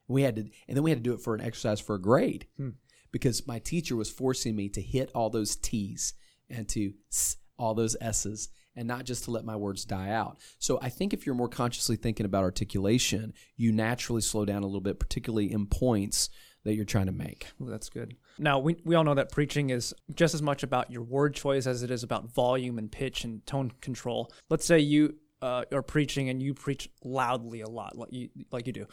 We 0.08 0.22
had 0.22 0.36
to, 0.36 0.42
and 0.68 0.76
then 0.76 0.82
we 0.82 0.90
had 0.90 0.98
to 0.98 1.10
do 1.10 1.14
it 1.14 1.20
for 1.20 1.34
an 1.34 1.40
exercise 1.40 1.80
for 1.80 1.94
a 1.94 2.00
grade 2.00 2.46
hmm. 2.56 2.70
because 3.10 3.46
my 3.46 3.58
teacher 3.58 3.96
was 3.96 4.10
forcing 4.10 4.56
me 4.56 4.68
to 4.70 4.80
hit 4.80 5.10
all 5.14 5.30
those 5.30 5.56
T's 5.56 6.14
and 6.50 6.68
to 6.70 6.92
s 7.10 7.36
all 7.58 7.74
those 7.74 7.96
S's 8.00 8.48
and 8.76 8.88
not 8.88 9.04
just 9.04 9.24
to 9.24 9.30
let 9.30 9.44
my 9.44 9.56
words 9.56 9.84
die 9.84 10.10
out. 10.10 10.38
So 10.58 10.78
I 10.80 10.88
think 10.88 11.12
if 11.12 11.26
you're 11.26 11.34
more 11.34 11.48
consciously 11.48 11.96
thinking 11.96 12.26
about 12.26 12.44
articulation, 12.44 13.34
you 13.56 13.72
naturally 13.72 14.22
slow 14.22 14.44
down 14.44 14.62
a 14.62 14.66
little 14.66 14.80
bit, 14.80 14.98
particularly 14.98 15.52
in 15.52 15.66
points 15.66 16.30
that 16.64 16.74
you're 16.74 16.84
trying 16.84 17.06
to 17.06 17.12
make. 17.12 17.48
Ooh, 17.60 17.68
that's 17.68 17.88
good. 17.88 18.16
Now, 18.38 18.58
we, 18.58 18.76
we 18.84 18.94
all 18.94 19.04
know 19.04 19.14
that 19.14 19.32
preaching 19.32 19.70
is 19.70 19.92
just 20.14 20.34
as 20.34 20.42
much 20.42 20.62
about 20.62 20.90
your 20.90 21.02
word 21.02 21.34
choice 21.34 21.66
as 21.66 21.82
it 21.82 21.90
is 21.90 22.02
about 22.02 22.32
volume 22.32 22.78
and 22.78 22.90
pitch 22.90 23.24
and 23.24 23.44
tone 23.46 23.72
control. 23.80 24.32
Let's 24.48 24.64
say 24.64 24.78
you 24.78 25.16
uh, 25.42 25.64
are 25.72 25.82
preaching 25.82 26.28
and 26.28 26.40
you 26.40 26.54
preach 26.54 26.88
loudly 27.02 27.62
a 27.62 27.68
lot, 27.68 27.98
like 27.98 28.12
you, 28.12 28.28
like 28.52 28.66
you 28.68 28.72
do. 28.72 28.86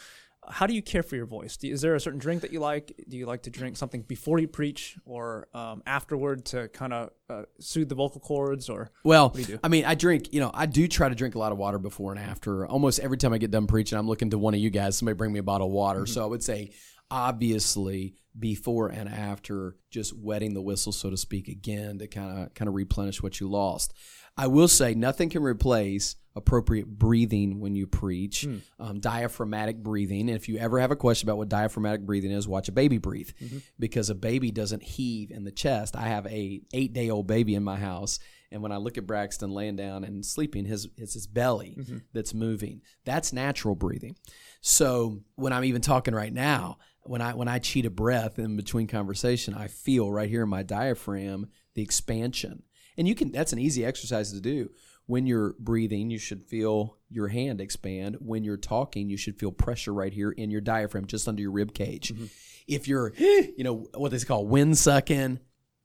How 0.47 0.65
do 0.67 0.73
you 0.73 0.81
care 0.81 1.03
for 1.03 1.15
your 1.15 1.25
voice? 1.25 1.57
Do, 1.57 1.69
is 1.69 1.81
there 1.81 1.95
a 1.95 1.99
certain 1.99 2.19
drink 2.19 2.41
that 2.41 2.53
you 2.53 2.59
like? 2.59 2.93
Do 3.07 3.17
you 3.17 3.25
like 3.25 3.43
to 3.43 3.49
drink 3.49 3.77
something 3.77 4.01
before 4.01 4.39
you 4.39 4.47
preach 4.47 4.97
or 5.05 5.47
um, 5.53 5.83
afterward 5.85 6.45
to 6.45 6.69
kind 6.69 6.93
of 6.93 7.09
uh, 7.29 7.43
soothe 7.59 7.89
the 7.89 7.95
vocal 7.95 8.21
cords? 8.21 8.69
Or 8.69 8.89
Well, 9.03 9.29
do 9.29 9.39
you 9.39 9.45
do? 9.45 9.59
I 9.63 9.67
mean, 9.67 9.85
I 9.85 9.95
drink, 9.95 10.33
you 10.33 10.39
know, 10.39 10.49
I 10.53 10.65
do 10.65 10.87
try 10.87 11.09
to 11.09 11.15
drink 11.15 11.35
a 11.35 11.39
lot 11.39 11.51
of 11.51 11.57
water 11.57 11.77
before 11.77 12.11
and 12.11 12.19
after. 12.19 12.65
Almost 12.65 12.99
every 12.99 13.17
time 13.17 13.33
I 13.33 13.37
get 13.37 13.51
done 13.51 13.67
preaching, 13.67 13.97
I'm 13.97 14.07
looking 14.07 14.29
to 14.31 14.37
one 14.37 14.53
of 14.53 14.59
you 14.59 14.69
guys, 14.69 14.97
somebody 14.97 15.15
bring 15.15 15.33
me 15.33 15.39
a 15.39 15.43
bottle 15.43 15.67
of 15.67 15.73
water. 15.73 16.05
So 16.05 16.23
I 16.23 16.25
would 16.25 16.43
say, 16.43 16.71
obviously, 17.11 18.15
before 18.37 18.89
and 18.89 19.09
after, 19.09 19.75
just 19.91 20.17
wetting 20.17 20.53
the 20.53 20.61
whistle, 20.61 20.91
so 20.91 21.09
to 21.09 21.17
speak, 21.17 21.47
again 21.47 21.99
to 21.99 22.07
kind 22.07 22.39
of 22.39 22.53
kind 22.53 22.67
of 22.69 22.75
replenish 22.75 23.21
what 23.21 23.39
you 23.39 23.49
lost. 23.49 23.93
I 24.39 24.47
will 24.47 24.69
say, 24.69 24.93
nothing 24.93 25.29
can 25.29 25.43
replace 25.43 26.15
appropriate 26.33 26.87
breathing 26.87 27.59
when 27.59 27.75
you 27.75 27.85
preach, 27.85 28.43
hmm. 28.43 28.59
um, 28.79 29.01
diaphragmatic 29.01 29.83
breathing. 29.83 30.21
And 30.21 30.29
if 30.29 30.47
you 30.47 30.57
ever 30.57 30.79
have 30.79 30.91
a 30.91 30.95
question 30.95 31.27
about 31.27 31.37
what 31.37 31.49
diaphragmatic 31.49 32.05
breathing 32.05 32.31
is, 32.31 32.47
watch 32.47 32.69
a 32.69 32.71
baby 32.71 32.99
breathe, 32.99 33.31
mm-hmm. 33.43 33.57
because 33.77 34.09
a 34.09 34.15
baby 34.15 34.49
doesn't 34.49 34.81
heave 34.81 35.29
in 35.29 35.43
the 35.43 35.51
chest. 35.51 35.97
I 35.97 36.07
have 36.07 36.25
a 36.27 36.61
eight 36.71 36.93
day 36.93 37.09
old 37.09 37.27
baby 37.27 37.53
in 37.53 37.63
my 37.65 37.75
house. 37.75 38.19
And 38.49 38.61
when 38.61 38.71
I 38.71 38.77
look 38.77 38.97
at 38.97 39.05
Braxton 39.05 39.51
laying 39.51 39.75
down 39.75 40.05
and 40.05 40.25
sleeping, 40.25 40.63
his 40.63 40.87
it's 40.95 41.15
his 41.15 41.27
belly 41.27 41.75
mm-hmm. 41.77 41.97
that's 42.13 42.33
moving. 42.33 42.81
That's 43.03 43.33
natural 43.33 43.75
breathing. 43.75 44.15
So 44.61 45.19
when 45.35 45.51
I'm 45.51 45.65
even 45.65 45.81
talking 45.81 46.15
right 46.15 46.33
now, 46.33 46.77
when 47.01 47.21
I 47.21 47.33
when 47.33 47.49
I 47.49 47.59
cheat 47.59 47.85
a 47.85 47.89
breath 47.89 48.39
in 48.39 48.55
between 48.55 48.87
conversation, 48.87 49.53
I 49.53 49.67
feel 49.67 50.09
right 50.09 50.29
here 50.29 50.43
in 50.43 50.49
my 50.49 50.63
diaphragm 50.63 51.47
the 51.75 51.81
expansion. 51.81 52.63
And 52.97 53.07
you 53.07 53.15
can 53.15 53.31
that's 53.31 53.53
an 53.53 53.59
easy 53.59 53.85
exercise 53.85 54.31
to 54.33 54.41
do. 54.41 54.71
When 55.05 55.25
you're 55.25 55.55
breathing, 55.57 56.11
you 56.11 56.19
should 56.19 56.45
feel 56.45 56.97
your 57.09 57.29
hand 57.29 57.61
expand. 57.61 58.17
When 58.19 58.43
you're 58.43 58.57
talking, 58.57 59.09
you 59.09 59.17
should 59.17 59.39
feel 59.39 59.51
pressure 59.51 59.91
right 59.93 60.13
here 60.13 60.29
in 60.29 60.51
your 60.51 60.61
diaphragm, 60.61 61.07
just 61.07 61.27
under 61.27 61.41
your 61.41 61.51
rib 61.51 61.73
cage. 61.73 62.13
Mm-hmm. 62.13 62.25
If 62.67 62.87
you're, 62.87 63.13
you 63.17 63.63
know, 63.63 63.87
what 63.95 64.11
they 64.11 64.19
call 64.19 64.45
wind 64.45 64.77
sucking, 64.77 65.39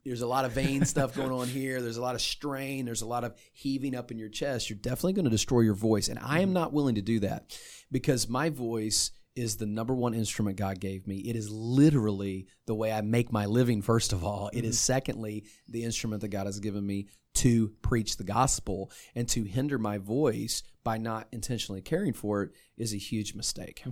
there's 0.05 0.21
a 0.21 0.27
lot 0.27 0.45
of 0.45 0.53
vein 0.53 0.85
stuff 0.85 1.15
going 1.15 1.33
on 1.33 1.49
here. 1.49 1.81
There's 1.81 1.97
a 1.97 2.03
lot 2.03 2.15
of 2.15 2.21
strain. 2.21 2.85
There's 2.85 3.03
a 3.03 3.07
lot 3.07 3.25
of 3.25 3.35
heaving 3.53 3.95
up 3.97 4.11
in 4.11 4.19
your 4.19 4.29
chest. 4.29 4.69
You're 4.69 4.79
definitely 4.79 5.15
going 5.15 5.25
to 5.25 5.31
destroy 5.31 5.61
your 5.61 5.75
voice. 5.75 6.09
And 6.09 6.19
I 6.19 6.41
am 6.41 6.49
mm-hmm. 6.49 6.55
not 6.55 6.73
willing 6.75 6.97
to 6.97 7.03
do 7.03 7.21
that 7.21 7.59
because 7.91 8.29
my 8.29 8.51
voice 8.51 9.11
is 9.37 9.57
the 9.57 9.67
number 9.67 9.95
one 9.95 10.15
instrument 10.15 10.57
God 10.57 10.81
gave 10.81 11.07
me. 11.07 11.17
It 11.17 11.37
is 11.37 11.51
literally 11.51 12.47
the 12.67 12.75
way 12.75 12.93
I 12.93 13.01
make 13.01 13.33
my 13.33 13.47
living, 13.47 13.83
first 13.83 14.13
of 14.13 14.25
all. 14.25 14.51
It 14.53 14.65
is 14.65 14.79
secondly 14.79 15.45
the 15.69 15.85
instrument 15.85 16.21
that 16.23 16.29
God 16.29 16.47
has 16.47 16.61
given 16.61 16.87
me 16.87 17.09
to 17.35 17.73
preach 17.83 18.17
the 18.17 18.25
gospel 18.25 18.91
and 19.15 19.29
to 19.29 19.43
hinder 19.43 19.79
my 19.79 19.99
voice 19.99 20.63
by 20.85 20.99
not 20.99 21.27
intentionally 21.33 21.81
caring 21.81 22.13
for 22.13 22.43
it 22.43 22.51
is 22.77 22.95
a 22.95 22.99
huge 22.99 23.35
mistake. 23.35 23.83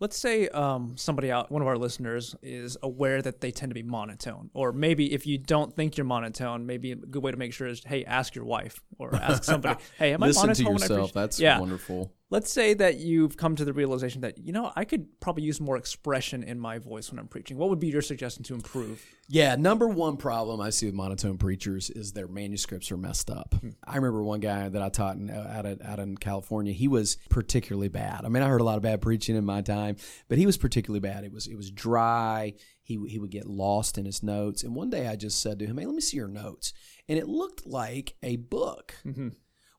Let's 0.00 0.18
say 0.18 0.48
um, 0.48 0.96
somebody 0.96 1.30
out, 1.30 1.50
one 1.50 1.62
of 1.62 1.68
our 1.68 1.78
listeners, 1.78 2.34
is 2.42 2.76
aware 2.82 3.22
that 3.22 3.40
they 3.40 3.50
tend 3.50 3.70
to 3.70 3.74
be 3.74 3.82
monotone, 3.82 4.50
or 4.52 4.72
maybe 4.72 5.12
if 5.12 5.26
you 5.26 5.38
don't 5.38 5.74
think 5.74 5.96
you're 5.96 6.04
monotone, 6.04 6.66
maybe 6.66 6.92
a 6.92 6.96
good 6.96 7.22
way 7.22 7.30
to 7.30 7.36
make 7.36 7.52
sure 7.52 7.68
is, 7.68 7.82
hey, 7.84 8.04
ask 8.04 8.34
your 8.34 8.44
wife 8.44 8.82
or 8.98 9.14
ask 9.14 9.44
somebody, 9.44 9.80
hey, 9.98 10.12
am 10.12 10.22
I 10.22 10.26
Listen 10.26 10.52
to 10.52 10.62
monotone 10.64 10.74
when 10.74 10.82
I 10.82 10.86
yourself. 10.86 11.12
That's 11.12 11.40
yeah. 11.40 11.58
wonderful. 11.60 12.12
Let's 12.30 12.50
say 12.50 12.74
that 12.74 12.96
you've 12.96 13.36
come 13.36 13.54
to 13.56 13.64
the 13.64 13.72
realization 13.72 14.22
that 14.22 14.38
you 14.38 14.52
know 14.52 14.72
I 14.74 14.84
could 14.84 15.20
probably 15.20 15.44
use 15.44 15.60
more 15.60 15.76
expression 15.76 16.42
in 16.42 16.58
my 16.58 16.78
voice 16.78 17.10
when 17.10 17.18
I'm 17.18 17.28
preaching. 17.28 17.58
What 17.58 17.68
would 17.68 17.78
be 17.78 17.88
your 17.88 18.02
suggestion 18.02 18.42
to 18.44 18.54
improve? 18.54 19.04
Yeah, 19.28 19.56
number 19.56 19.88
one 19.88 20.16
problem 20.16 20.60
I 20.60 20.70
see 20.70 20.86
with 20.86 20.94
monotone 20.94 21.38
preachers 21.38 21.90
is 21.90 22.12
their 22.12 22.26
manuscripts 22.26 22.90
are 22.90 22.96
messed 22.96 23.30
up. 23.30 23.54
I 23.84 23.96
remember 23.96 24.22
one 24.22 24.40
guy 24.40 24.68
that 24.68 24.82
I 24.82 24.88
taught 24.88 25.16
in, 25.16 25.30
uh, 25.30 25.52
out, 25.54 25.66
at, 25.66 25.84
out 25.84 25.98
in 25.98 26.16
California. 26.16 26.72
He 26.72 26.88
was 26.88 27.16
particularly 27.30 27.88
bad. 27.88 28.24
I 28.24 28.28
mean, 28.28 28.42
I 28.42 28.48
heard 28.48 28.60
a 28.60 28.64
lot 28.64 28.76
of 28.76 28.82
bad 28.82 29.00
preaching 29.00 29.36
in 29.36 29.44
my 29.44 29.60
time, 29.60 29.96
but 30.28 30.38
he 30.38 30.46
was 30.46 30.56
particularly 30.56 31.00
bad. 31.00 31.24
It 31.24 31.32
was 31.32 31.46
it 31.46 31.56
was 31.56 31.70
dry. 31.70 32.54
He 32.82 32.98
he 33.06 33.18
would 33.18 33.30
get 33.30 33.46
lost 33.46 33.96
in 33.98 34.06
his 34.06 34.22
notes. 34.22 34.62
And 34.62 34.74
one 34.74 34.90
day 34.90 35.08
I 35.08 35.16
just 35.16 35.40
said 35.40 35.58
to 35.58 35.66
him, 35.66 35.78
"Hey, 35.78 35.86
let 35.86 35.94
me 35.94 36.00
see 36.00 36.16
your 36.16 36.28
notes." 36.28 36.72
And 37.08 37.18
it 37.18 37.28
looked 37.28 37.66
like 37.66 38.16
a 38.22 38.36
book. 38.36 38.94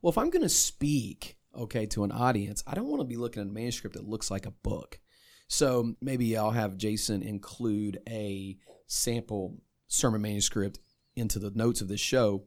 Well, 0.01 0.11
if 0.11 0.17
I'm 0.19 0.29
going 0.29 0.43
to 0.43 0.49
speak, 0.49 1.35
okay, 1.55 1.85
to 1.87 2.03
an 2.03 2.11
audience, 2.11 2.63
I 2.67 2.75
don't 2.75 2.87
want 2.87 3.01
to 3.01 3.07
be 3.07 3.17
looking 3.17 3.41
at 3.41 3.49
a 3.49 3.51
manuscript 3.51 3.95
that 3.95 4.07
looks 4.07 4.29
like 4.31 4.45
a 4.45 4.51
book. 4.51 4.99
So 5.47 5.95
maybe 6.01 6.35
I'll 6.35 6.51
have 6.51 6.77
Jason 6.77 7.21
include 7.21 7.99
a 8.09 8.57
sample 8.87 9.57
sermon 9.87 10.21
manuscript 10.21 10.79
into 11.15 11.39
the 11.39 11.51
notes 11.51 11.81
of 11.81 11.87
this 11.87 11.99
show 11.99 12.43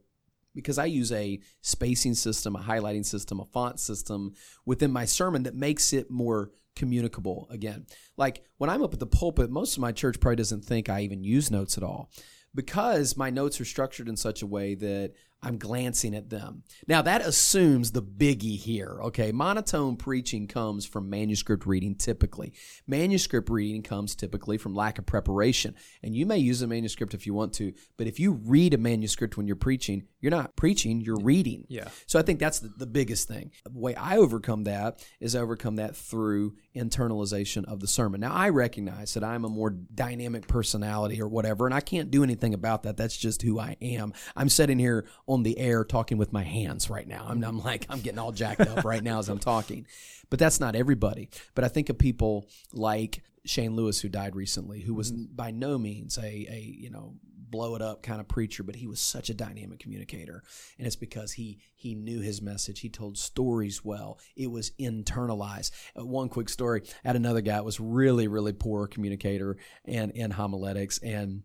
because 0.55 0.79
I 0.79 0.87
use 0.87 1.12
a 1.12 1.41
spacing 1.61 2.15
system, 2.15 2.57
a 2.57 2.61
highlighting 2.61 3.05
system, 3.05 3.41
a 3.41 3.45
font 3.45 3.79
system 3.79 4.35
within 4.67 4.91
my 4.91 5.05
sermon 5.05 5.45
that 5.45 5.55
makes 5.55 5.93
it 5.93 6.11
more 6.11 6.50
communicable. 6.75 7.47
Again, 7.50 7.87
like 8.17 8.43
when 8.57 8.71
I'm 8.71 8.83
up 8.83 8.93
at 8.93 9.00
the 9.00 9.07
pulpit, 9.07 9.50
most 9.50 9.77
of 9.77 9.81
my 9.81 9.93
church 9.93 10.19
probably 10.21 10.37
doesn't 10.37 10.65
think 10.65 10.88
I 10.88 11.03
even 11.03 11.23
use 11.23 11.50
notes 11.50 11.77
at 11.77 11.85
all 11.85 12.11
because 12.55 13.17
my 13.17 13.31
notes 13.31 13.61
are 13.61 13.65
structured 13.65 14.09
in 14.09 14.17
such 14.17 14.43
a 14.43 14.47
way 14.47 14.75
that 14.75 15.12
I'm 15.40 15.57
glancing 15.59 16.16
at 16.16 16.30
them. 16.30 16.64
Now, 16.88 17.00
that 17.02 17.21
assumes 17.21 17.92
the 17.92 18.02
biggie 18.02 18.59
here, 18.59 18.99
okay? 19.04 19.30
Monotone 19.30 19.97
preaching 19.97 20.49
comes 20.49 20.85
from 20.85 21.09
manuscript 21.09 21.64
reading 21.64 21.95
typically. 21.95 22.52
Manuscript 22.88 23.49
reading 23.49 23.83
comes 23.83 24.16
typically 24.16 24.59
from 24.59 24.75
lack 24.75 24.99
of 24.99 25.07
preparation. 25.07 25.76
And 26.02 26.14
you 26.14 26.26
may 26.26 26.38
use 26.38 26.61
a 26.62 26.66
manuscript 26.66 27.14
if 27.14 27.25
you 27.25 27.35
want 27.35 27.52
to, 27.54 27.73
but 27.97 28.09
if 28.09 28.18
you 28.18 28.33
read 28.33 28.75
a 28.75 28.78
manuscript 28.78 29.37
when 29.37 29.47
you're 29.47 29.54
preaching, 29.54 30.09
you're 30.21 30.30
not 30.30 30.57
preaching, 30.57 31.00
you're 31.00 31.21
reading. 31.21 31.66
Yeah. 31.68 31.88
So 32.07 32.18
I 32.18 32.23
think 32.23 32.40
that's 32.40 32.59
the, 32.59 32.73
the 32.76 32.87
biggest 32.87 33.28
thing. 33.28 33.52
The 33.64 33.78
way 33.78 33.95
I 33.95 34.16
overcome 34.16 34.64
that 34.64 35.04
is 35.21 35.37
I 35.37 35.40
overcome 35.40 35.76
that 35.76 35.95
through 35.95 36.57
internalization 36.75 37.64
of 37.66 37.78
the 37.78 37.87
sermon. 37.87 38.21
Now, 38.21 38.33
I 38.33 38.49
recognize 38.49 39.14
that 39.14 39.23
I'm 39.23 39.45
a 39.45 39.49
more 39.49 39.71
dynamic 39.71 40.49
personality 40.49 41.23
or 41.23 41.28
whatever, 41.28 41.66
and 41.66 41.75
I 41.75 41.80
can't 41.80 42.11
do 42.11 42.25
anything 42.25 42.54
about 42.54 42.83
that. 42.83 42.97
That's 42.97 43.16
just 43.16 43.42
who 43.42 43.61
I 43.61 43.76
am. 43.80 44.12
I'm 44.35 44.49
sitting 44.49 44.80
here 44.80 45.07
on 45.28 45.42
the 45.42 45.58
air 45.58 45.85
talking 45.85 46.18
with 46.18 46.32
my 46.32 46.42
hands 46.42 46.90
right 46.90 47.06
now. 47.06 47.26
I'm, 47.28 47.44
I'm 47.44 47.62
like, 47.62 47.87
I'm 47.88 48.00
getting 48.00 48.18
all 48.18 48.32
jacked 48.32 48.62
up 48.62 48.85
right 48.85 49.02
now 49.02 49.18
as 49.18 49.28
I'm 49.28 49.38
talking. 49.38 49.87
But 50.30 50.38
that's 50.38 50.58
not 50.58 50.75
everybody. 50.75 51.28
But 51.54 51.64
I 51.64 51.68
think 51.68 51.90
of 51.90 51.99
people 51.99 52.49
like 52.73 53.23
Shane 53.44 53.76
Lewis, 53.76 54.00
who 54.00 54.08
died 54.08 54.35
recently, 54.35 54.80
who 54.80 54.94
was 54.94 55.12
by 55.12 55.50
no 55.50 55.78
means 55.78 56.18
a, 56.18 56.26
a 56.26 56.75
you 56.78 56.90
know, 56.90 57.14
blow 57.50 57.75
it 57.75 57.82
up 57.82 58.02
kind 58.02 58.20
of 58.20 58.28
preacher, 58.28 58.62
but 58.62 58.76
he 58.76 58.87
was 58.87 59.00
such 59.00 59.30
a 59.30 59.35
dynamic 59.35 59.78
communicator. 59.78 60.42
And 60.78 60.87
it's 60.87 60.97
because 60.97 61.32
he 61.32 61.61
he 61.75 61.94
knew 61.94 62.20
his 62.20 62.42
message. 62.42 62.80
He 62.80 62.88
told 62.88 63.18
stories 63.18 63.85
well. 63.85 64.18
It 64.37 64.50
was 64.50 64.73
internalized. 64.80 65.70
Uh, 65.99 66.04
one 66.04 66.28
quick 66.28 66.49
story. 66.49 66.82
I 67.04 67.08
had 67.08 67.16
another 67.16 67.40
guy 67.40 67.54
that 67.54 67.64
was 67.64 67.80
really, 67.80 68.28
really 68.28 68.52
poor 68.52 68.87
communicator 68.87 69.56
and 69.85 70.11
in 70.12 70.30
homiletics 70.30 70.99
and 70.99 71.42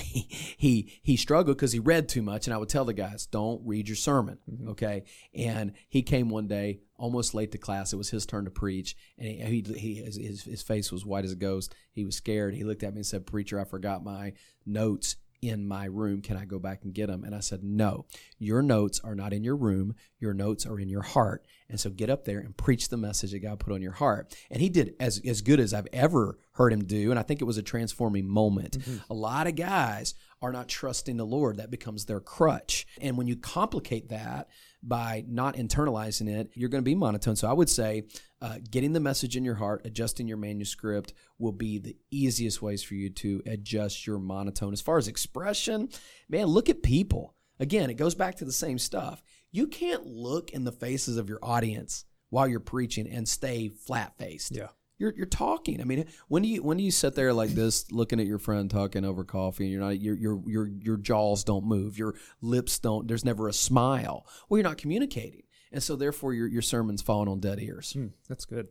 he 0.00 0.20
he, 0.58 0.92
he 1.02 1.16
struggled 1.16 1.56
because 1.56 1.72
he 1.72 1.78
read 1.78 2.08
too 2.08 2.22
much 2.22 2.46
and 2.46 2.54
i 2.54 2.56
would 2.56 2.68
tell 2.68 2.84
the 2.84 2.92
guys 2.92 3.26
don't 3.26 3.60
read 3.64 3.88
your 3.88 3.96
sermon 3.96 4.38
mm-hmm. 4.50 4.70
okay? 4.70 5.04
And 5.34 5.72
he 5.88 6.02
came 6.02 6.28
one 6.28 6.46
day 6.46 6.80
almost 6.96 7.34
late 7.34 7.52
to 7.52 7.58
class 7.58 7.92
it 7.92 7.96
was 7.96 8.10
his 8.10 8.26
turn 8.26 8.44
to 8.44 8.50
preach 8.50 8.96
and 9.18 9.28
he, 9.28 9.64
he, 9.66 9.74
he 9.78 9.94
his, 9.96 10.44
his 10.44 10.62
face 10.62 10.92
was 10.92 11.04
white 11.04 11.24
as 11.24 11.32
a 11.32 11.36
ghost. 11.36 11.74
He 11.92 12.04
was 12.04 12.16
scared. 12.16 12.54
He 12.54 12.64
looked 12.64 12.82
at 12.82 12.94
me 12.94 12.98
and 12.98 13.06
said 13.06 13.26
preacher 13.26 13.60
i 13.60 13.64
forgot 13.64 14.04
my 14.04 14.34
notes 14.64 15.16
in 15.42 15.66
my 15.66 15.86
room. 15.86 16.22
Can 16.22 16.36
I 16.36 16.44
go 16.44 16.60
back 16.60 16.84
and 16.84 16.94
get 16.94 17.08
them? 17.08 17.24
And 17.24 17.34
I 17.34 17.40
said, 17.40 17.62
No, 17.64 18.06
your 18.38 18.62
notes 18.62 19.00
are 19.04 19.16
not 19.16 19.32
in 19.32 19.42
your 19.42 19.56
room. 19.56 19.94
Your 20.20 20.32
notes 20.32 20.64
are 20.64 20.78
in 20.78 20.88
your 20.88 21.02
heart. 21.02 21.44
And 21.68 21.78
so 21.78 21.90
get 21.90 22.08
up 22.08 22.24
there 22.24 22.38
and 22.38 22.56
preach 22.56 22.88
the 22.88 22.96
message 22.96 23.32
that 23.32 23.40
God 23.40 23.58
put 23.58 23.72
on 23.72 23.82
your 23.82 23.92
heart. 23.92 24.34
And 24.50 24.62
he 24.62 24.68
did 24.68 24.94
as, 25.00 25.20
as 25.26 25.42
good 25.42 25.58
as 25.58 25.74
I've 25.74 25.88
ever 25.92 26.38
heard 26.52 26.72
him 26.72 26.84
do. 26.84 27.10
And 27.10 27.18
I 27.18 27.22
think 27.22 27.40
it 27.40 27.46
was 27.46 27.58
a 27.58 27.62
transforming 27.62 28.28
moment. 28.28 28.78
Mm-hmm. 28.78 28.98
A 29.10 29.14
lot 29.14 29.46
of 29.46 29.56
guys 29.56 30.14
are 30.40 30.52
not 30.52 30.68
trusting 30.68 31.16
the 31.16 31.26
Lord. 31.26 31.56
That 31.56 31.70
becomes 31.70 32.04
their 32.04 32.20
crutch. 32.20 32.86
And 33.00 33.16
when 33.16 33.26
you 33.26 33.36
complicate 33.36 34.10
that 34.10 34.48
by 34.82 35.24
not 35.28 35.56
internalizing 35.56 36.28
it, 36.28 36.50
you're 36.54 36.68
going 36.68 36.82
to 36.82 36.90
be 36.90 36.94
monotone. 36.94 37.36
So 37.36 37.48
I 37.48 37.52
would 37.52 37.70
say 37.70 38.04
uh, 38.40 38.58
getting 38.70 38.92
the 38.92 39.00
message 39.00 39.36
in 39.36 39.44
your 39.44 39.54
heart, 39.54 39.82
adjusting 39.84 40.26
your 40.26 40.36
manuscript 40.36 41.12
will 41.38 41.52
be 41.52 41.78
the 41.78 41.96
easiest 42.10 42.60
ways 42.60 42.82
for 42.82 42.94
you 42.94 43.10
to 43.10 43.42
adjust 43.46 44.06
your 44.06 44.18
monotone. 44.18 44.72
As 44.72 44.80
far 44.80 44.98
as 44.98 45.08
expression, 45.08 45.88
man, 46.28 46.46
look 46.46 46.68
at 46.68 46.82
people. 46.82 47.34
Again, 47.60 47.90
it 47.90 47.94
goes 47.94 48.14
back 48.14 48.36
to 48.36 48.44
the 48.44 48.52
same 48.52 48.78
stuff. 48.78 49.22
You 49.52 49.68
can't 49.68 50.06
look 50.06 50.50
in 50.50 50.64
the 50.64 50.72
faces 50.72 51.16
of 51.16 51.28
your 51.28 51.38
audience 51.42 52.04
while 52.30 52.48
you're 52.48 52.60
preaching 52.60 53.06
and 53.06 53.28
stay 53.28 53.68
flat 53.68 54.16
faced. 54.18 54.56
Yeah. 54.56 54.68
You're, 55.02 55.14
you're 55.16 55.26
talking. 55.26 55.80
I 55.80 55.84
mean, 55.84 56.06
when 56.28 56.44
do 56.44 56.48
you 56.48 56.62
when 56.62 56.76
do 56.76 56.84
you 56.84 56.92
sit 56.92 57.16
there 57.16 57.32
like 57.32 57.50
this, 57.50 57.90
looking 57.90 58.20
at 58.20 58.26
your 58.26 58.38
friend 58.38 58.70
talking 58.70 59.04
over 59.04 59.24
coffee, 59.24 59.64
and 59.64 59.72
you're 59.72 59.80
not 59.80 60.00
your 60.00 60.14
your 60.14 60.40
your 60.46 60.68
your 60.68 60.96
jaws 60.96 61.42
don't 61.42 61.64
move, 61.64 61.98
your 61.98 62.14
lips 62.40 62.78
don't. 62.78 63.08
There's 63.08 63.24
never 63.24 63.48
a 63.48 63.52
smile. 63.52 64.24
Well, 64.48 64.58
you're 64.58 64.68
not 64.68 64.78
communicating, 64.78 65.42
and 65.72 65.82
so 65.82 65.96
therefore 65.96 66.34
your 66.34 66.46
your 66.46 66.62
sermon's 66.62 67.02
falling 67.02 67.28
on 67.28 67.40
dead 67.40 67.58
ears. 67.60 67.94
Hmm, 67.94 68.08
that's 68.28 68.44
good. 68.44 68.68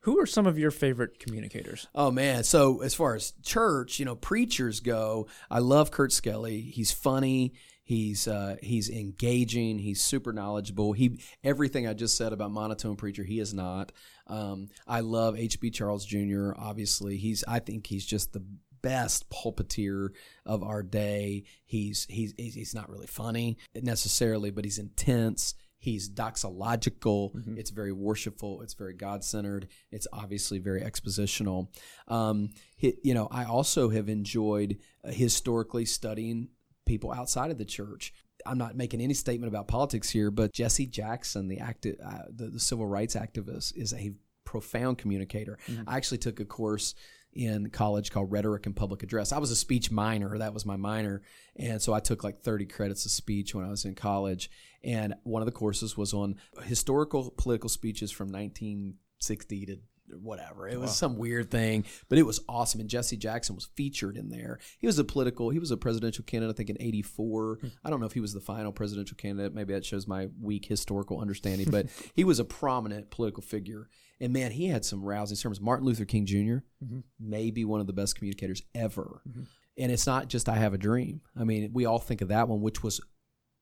Who 0.00 0.18
are 0.18 0.24
some 0.24 0.46
of 0.46 0.58
your 0.58 0.70
favorite 0.70 1.18
communicators? 1.18 1.86
Oh 1.94 2.10
man! 2.10 2.44
So 2.44 2.80
as 2.80 2.94
far 2.94 3.14
as 3.14 3.34
church, 3.42 3.98
you 3.98 4.06
know, 4.06 4.16
preachers 4.16 4.80
go, 4.80 5.28
I 5.50 5.58
love 5.58 5.90
Kurt 5.90 6.12
Skelly. 6.12 6.62
He's 6.62 6.92
funny. 6.92 7.52
He's 7.88 8.28
uh, 8.28 8.56
he's 8.62 8.90
engaging. 8.90 9.78
He's 9.78 10.02
super 10.02 10.34
knowledgeable. 10.34 10.92
He 10.92 11.22
everything 11.42 11.86
I 11.86 11.94
just 11.94 12.18
said 12.18 12.34
about 12.34 12.50
monotone 12.50 12.96
preacher, 12.96 13.24
he 13.24 13.40
is 13.40 13.54
not. 13.54 13.92
Um, 14.26 14.68
I 14.86 15.00
love 15.00 15.38
H.B. 15.38 15.70
Charles 15.70 16.04
Jr. 16.04 16.50
Obviously, 16.58 17.16
he's 17.16 17.44
I 17.48 17.60
think 17.60 17.86
he's 17.86 18.04
just 18.04 18.34
the 18.34 18.44
best 18.82 19.30
pulpiteer 19.30 20.10
of 20.44 20.62
our 20.62 20.82
day. 20.82 21.44
He's 21.64 22.06
he's 22.10 22.34
he's 22.36 22.74
not 22.74 22.90
really 22.90 23.06
funny 23.06 23.56
necessarily, 23.74 24.50
but 24.50 24.66
he's 24.66 24.78
intense. 24.78 25.54
He's 25.78 26.10
doxological. 26.10 27.30
It's 27.56 27.70
very 27.70 27.92
worshipful. 27.92 28.60
It's 28.60 28.74
very 28.74 28.92
God 28.92 29.24
centered. 29.24 29.68
It's 29.90 30.08
obviously 30.12 30.58
very 30.58 30.82
expositional. 30.82 31.68
Um, 32.06 32.50
he, 32.76 32.98
you 33.02 33.14
know, 33.14 33.28
I 33.30 33.44
also 33.44 33.88
have 33.88 34.10
enjoyed 34.10 34.76
uh, 35.02 35.10
historically 35.10 35.86
studying 35.86 36.48
people 36.88 37.12
outside 37.12 37.50
of 37.50 37.58
the 37.58 37.64
church. 37.64 38.12
I'm 38.46 38.58
not 38.58 38.76
making 38.76 39.00
any 39.00 39.14
statement 39.14 39.52
about 39.52 39.68
politics 39.68 40.10
here, 40.10 40.30
but 40.30 40.52
Jesse 40.52 40.86
Jackson, 40.86 41.48
the 41.48 41.58
active, 41.58 41.96
uh, 42.04 42.22
the, 42.30 42.46
the 42.46 42.60
civil 42.60 42.86
rights 42.86 43.14
activist, 43.14 43.76
is 43.76 43.92
a 43.92 44.12
profound 44.44 44.98
communicator. 44.98 45.58
I 45.86 45.96
actually 45.96 46.18
took 46.18 46.40
a 46.40 46.44
course 46.44 46.94
in 47.34 47.68
college 47.70 48.10
called 48.10 48.32
Rhetoric 48.32 48.66
and 48.66 48.74
Public 48.74 49.02
Address. 49.02 49.32
I 49.32 49.38
was 49.38 49.50
a 49.50 49.56
speech 49.56 49.90
minor, 49.90 50.38
that 50.38 50.54
was 50.54 50.64
my 50.64 50.76
minor, 50.76 51.22
and 51.56 51.80
so 51.80 51.92
I 51.92 52.00
took 52.00 52.24
like 52.24 52.40
30 52.40 52.66
credits 52.66 53.04
of 53.04 53.12
speech 53.12 53.54
when 53.54 53.64
I 53.64 53.68
was 53.68 53.84
in 53.84 53.94
college. 53.94 54.50
And 54.82 55.14
one 55.24 55.42
of 55.42 55.46
the 55.46 55.52
courses 55.52 55.96
was 55.96 56.14
on 56.14 56.36
historical 56.64 57.32
political 57.36 57.68
speeches 57.68 58.10
from 58.10 58.28
1960 58.28 59.66
to 59.66 59.76
whatever. 60.20 60.68
It 60.68 60.78
was 60.78 60.96
some 60.96 61.16
weird 61.16 61.50
thing, 61.50 61.84
but 62.08 62.18
it 62.18 62.24
was 62.24 62.40
awesome. 62.48 62.80
And 62.80 62.90
Jesse 62.90 63.16
Jackson 63.16 63.54
was 63.54 63.66
featured 63.74 64.16
in 64.16 64.28
there. 64.28 64.58
He 64.78 64.86
was 64.86 64.98
a 64.98 65.04
political, 65.04 65.50
he 65.50 65.58
was 65.58 65.70
a 65.70 65.76
presidential 65.76 66.24
candidate, 66.24 66.54
I 66.54 66.56
think 66.56 66.70
in 66.70 66.76
84. 66.80 67.58
Hmm. 67.60 67.66
I 67.84 67.90
don't 67.90 68.00
know 68.00 68.06
if 68.06 68.12
he 68.12 68.20
was 68.20 68.32
the 68.32 68.40
final 68.40 68.72
presidential 68.72 69.16
candidate. 69.16 69.54
Maybe 69.54 69.74
that 69.74 69.84
shows 69.84 70.06
my 70.06 70.28
weak 70.40 70.66
historical 70.66 71.20
understanding, 71.20 71.68
but 71.70 71.86
he 72.14 72.24
was 72.24 72.38
a 72.38 72.44
prominent 72.44 73.10
political 73.10 73.42
figure. 73.42 73.88
And 74.20 74.32
man, 74.32 74.50
he 74.50 74.66
had 74.66 74.84
some 74.84 75.02
rousing 75.02 75.36
sermons. 75.36 75.60
Martin 75.60 75.86
Luther 75.86 76.04
King 76.04 76.26
junior 76.26 76.64
mm-hmm. 76.84 77.00
maybe 77.20 77.64
one 77.64 77.80
of 77.80 77.86
the 77.86 77.92
best 77.92 78.16
communicators 78.16 78.62
ever. 78.74 79.22
Mm-hmm. 79.28 79.42
And 79.78 79.92
it's 79.92 80.06
not 80.06 80.28
just 80.28 80.48
I 80.48 80.56
Have 80.56 80.74
a 80.74 80.78
Dream. 80.78 81.20
I 81.38 81.44
mean, 81.44 81.70
we 81.72 81.86
all 81.86 82.00
think 82.00 82.20
of 82.20 82.28
that 82.28 82.48
one, 82.48 82.60
which 82.60 82.82
was 82.82 83.00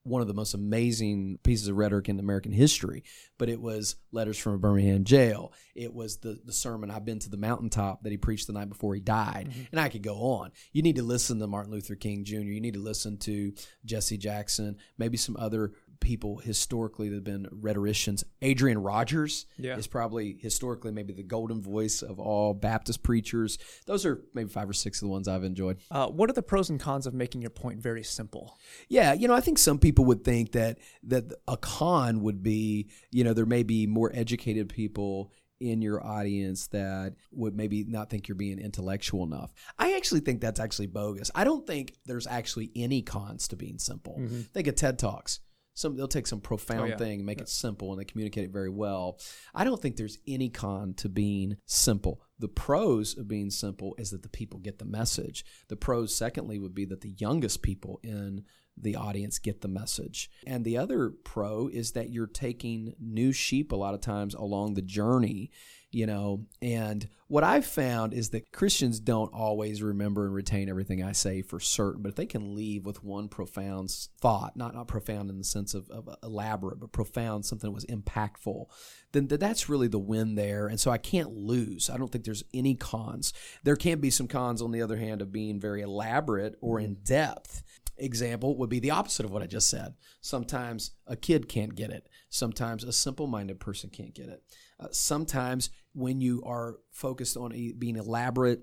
one 0.07 0.21
of 0.21 0.27
the 0.27 0.33
most 0.33 0.53
amazing 0.53 1.39
pieces 1.43 1.67
of 1.67 1.75
rhetoric 1.75 2.09
in 2.09 2.19
American 2.19 2.51
history. 2.51 3.03
But 3.37 3.49
it 3.49 3.61
was 3.61 3.95
letters 4.11 4.37
from 4.37 4.53
a 4.53 4.57
Birmingham 4.57 5.03
jail. 5.03 5.53
It 5.75 5.93
was 5.93 6.17
the 6.17 6.39
the 6.43 6.53
sermon 6.53 6.89
I've 6.89 7.05
been 7.05 7.19
to 7.19 7.29
the 7.29 7.37
mountaintop 7.37 8.03
that 8.03 8.11
he 8.11 8.17
preached 8.17 8.47
the 8.47 8.53
night 8.53 8.69
before 8.69 8.95
he 8.95 9.01
died, 9.01 9.49
mm-hmm. 9.49 9.61
and 9.71 9.79
I 9.79 9.89
could 9.89 10.03
go 10.03 10.15
on. 10.15 10.51
You 10.71 10.81
need 10.81 10.95
to 10.95 11.03
listen 11.03 11.39
to 11.39 11.47
Martin 11.47 11.71
Luther 11.71 11.95
King 11.95 12.23
Jr. 12.23 12.37
You 12.37 12.61
need 12.61 12.73
to 12.73 12.79
listen 12.79 13.17
to 13.19 13.53
Jesse 13.85 14.17
Jackson, 14.17 14.77
maybe 14.97 15.17
some 15.17 15.37
other 15.37 15.73
people 15.99 16.37
historically 16.37 17.09
that 17.09 17.15
have 17.15 17.23
been 17.23 17.47
rhetoricians. 17.51 18.23
Adrian 18.41 18.77
Rogers 18.77 19.45
Yeah. 19.57 19.77
is 19.77 19.87
probably 19.87 20.37
historically 20.39 20.91
maybe 20.91 21.13
the 21.13 21.23
golden 21.23 21.61
voice 21.61 22.01
of 22.01 22.19
all 22.19 22.53
Baptist 22.53 23.03
preachers. 23.03 23.57
Those 23.85 24.05
are 24.05 24.23
maybe 24.33 24.49
five 24.49 24.69
or 24.69 24.73
six 24.73 25.01
of 25.01 25.07
the 25.07 25.11
ones 25.11 25.27
I've 25.27 25.43
enjoyed. 25.43 25.77
Uh, 25.91 26.07
what 26.07 26.29
are 26.29 26.33
the 26.33 26.41
pros 26.43 26.69
and 26.69 26.79
cons 26.79 27.05
of 27.07 27.13
making 27.13 27.41
your 27.41 27.49
point 27.51 27.81
very 27.81 28.03
simple? 28.03 28.57
Yeah, 28.89 29.13
you 29.13 29.27
know, 29.27 29.33
I 29.33 29.41
think 29.41 29.57
some 29.57 29.79
people 29.79 30.05
would 30.05 30.23
think 30.23 30.51
that 30.53 30.79
that 31.03 31.25
a 31.47 31.57
con 31.57 32.21
would 32.21 32.43
be, 32.43 32.89
you 33.11 33.23
know, 33.23 33.33
there 33.33 33.45
may 33.45 33.63
be 33.63 33.87
more 33.87 34.11
educated 34.13 34.69
people 34.69 35.31
in 35.59 35.81
your 35.81 36.05
audience 36.05 36.67
that 36.67 37.15
would 37.31 37.55
maybe 37.55 37.83
not 37.83 38.11
think 38.11 38.27
you're 38.27 38.35
being 38.35 38.59
intellectual 38.59 39.23
enough. 39.23 39.51
I 39.79 39.95
actually 39.95 40.19
think 40.19 40.39
that's 40.39 40.59
actually 40.59 40.85
bogus. 40.85 41.31
I 41.33 41.45
don't 41.45 41.65
think 41.65 41.95
there's 42.05 42.27
actually 42.27 42.69
any 42.75 43.01
cons 43.01 43.47
to 43.47 43.55
being 43.55 43.79
simple. 43.79 44.21
Think 44.53 44.67
of 44.67 44.75
TED 44.75 44.99
Talks. 44.99 45.39
Some 45.77 45.95
they'll 45.95 46.07
take 46.07 46.25
some 46.25 46.41
profound 46.41 46.81
oh, 46.81 46.85
yeah. 46.85 46.97
thing 46.97 47.19
and 47.19 47.25
make 47.25 47.39
it 47.39 47.47
simple 47.47 47.91
and 47.91 48.01
they 48.01 48.05
communicate 48.05 48.45
it 48.45 48.51
very 48.51 48.69
well. 48.69 49.19
I 49.53 49.63
don't 49.63 49.79
think 49.79 49.95
there's 49.95 50.17
any 50.27 50.49
con 50.49 50.95
to 50.95 51.07
being 51.07 51.57
simple. 51.67 52.23
The 52.39 52.47
pros 52.47 53.15
of 53.15 53.27
being 53.27 53.51
simple 53.51 53.93
is 53.99 54.09
that 54.09 54.23
the 54.23 54.29
people 54.29 54.59
get 54.59 54.79
the 54.79 54.85
message. 54.85 55.45
The 55.67 55.75
pros, 55.75 56.15
secondly, 56.15 56.57
would 56.57 56.73
be 56.73 56.85
that 56.85 57.01
the 57.01 57.13
youngest 57.19 57.61
people 57.61 57.99
in 58.01 58.43
the 58.79 58.95
audience 58.95 59.39
get 59.39 59.61
the 59.61 59.67
message. 59.67 60.29
And 60.45 60.63
the 60.63 60.77
other 60.77 61.09
pro 61.09 61.67
is 61.67 61.93
that 61.93 62.09
you're 62.09 62.27
taking 62.27 62.93
new 62.99 63.31
sheep 63.31 63.71
a 63.71 63.75
lot 63.75 63.93
of 63.93 64.01
times 64.01 64.33
along 64.33 64.73
the 64.73 64.81
journey, 64.81 65.51
you 65.91 66.05
know. 66.05 66.45
And 66.61 67.07
what 67.27 67.43
I've 67.43 67.65
found 67.65 68.13
is 68.13 68.29
that 68.29 68.51
Christians 68.51 68.99
don't 68.99 69.33
always 69.33 69.81
remember 69.83 70.25
and 70.25 70.33
retain 70.33 70.69
everything 70.69 71.03
I 71.03 71.11
say 71.11 71.41
for 71.41 71.59
certain, 71.59 72.01
but 72.01 72.09
if 72.09 72.15
they 72.15 72.25
can 72.25 72.55
leave 72.55 72.85
with 72.85 73.03
one 73.03 73.27
profound 73.27 73.89
thought, 74.21 74.55
not 74.55 74.73
not 74.73 74.87
profound 74.87 75.29
in 75.29 75.37
the 75.37 75.43
sense 75.43 75.73
of, 75.73 75.89
of 75.89 76.07
elaborate, 76.23 76.79
but 76.79 76.91
profound, 76.91 77.45
something 77.45 77.69
that 77.69 77.73
was 77.73 77.85
impactful, 77.85 78.67
then 79.11 79.27
th- 79.27 79.39
that's 79.39 79.69
really 79.69 79.87
the 79.87 79.99
win 79.99 80.35
there. 80.35 80.67
And 80.67 80.79
so 80.79 80.91
I 80.91 80.97
can't 80.97 81.35
lose. 81.35 81.89
I 81.89 81.97
don't 81.97 82.11
think 82.11 82.25
there's 82.25 82.43
any 82.53 82.75
cons. 82.75 83.33
There 83.63 83.75
can 83.75 83.99
be 83.99 84.09
some 84.09 84.27
cons, 84.27 84.61
on 84.61 84.71
the 84.71 84.81
other 84.81 84.97
hand, 84.97 85.21
of 85.21 85.31
being 85.31 85.59
very 85.59 85.81
elaborate 85.81 86.55
or 86.61 86.79
in 86.79 86.95
mm-hmm. 86.95 87.03
depth. 87.03 87.63
Example 87.97 88.57
would 88.57 88.69
be 88.69 88.79
the 88.79 88.91
opposite 88.91 89.25
of 89.25 89.31
what 89.31 89.41
I 89.41 89.47
just 89.47 89.69
said. 89.69 89.95
Sometimes 90.21 90.91
a 91.05 91.15
kid 91.15 91.47
can't 91.49 91.75
get 91.75 91.91
it. 91.91 92.07
Sometimes 92.29 92.83
a 92.83 92.91
simple 92.91 93.27
minded 93.27 93.59
person 93.59 93.89
can't 93.89 94.13
get 94.13 94.29
it. 94.29 94.43
Uh, 94.79 94.87
sometimes 94.91 95.69
when 95.93 96.21
you 96.21 96.43
are 96.45 96.77
focused 96.91 97.37
on 97.37 97.51
being 97.77 97.95
elaborate, 97.95 98.61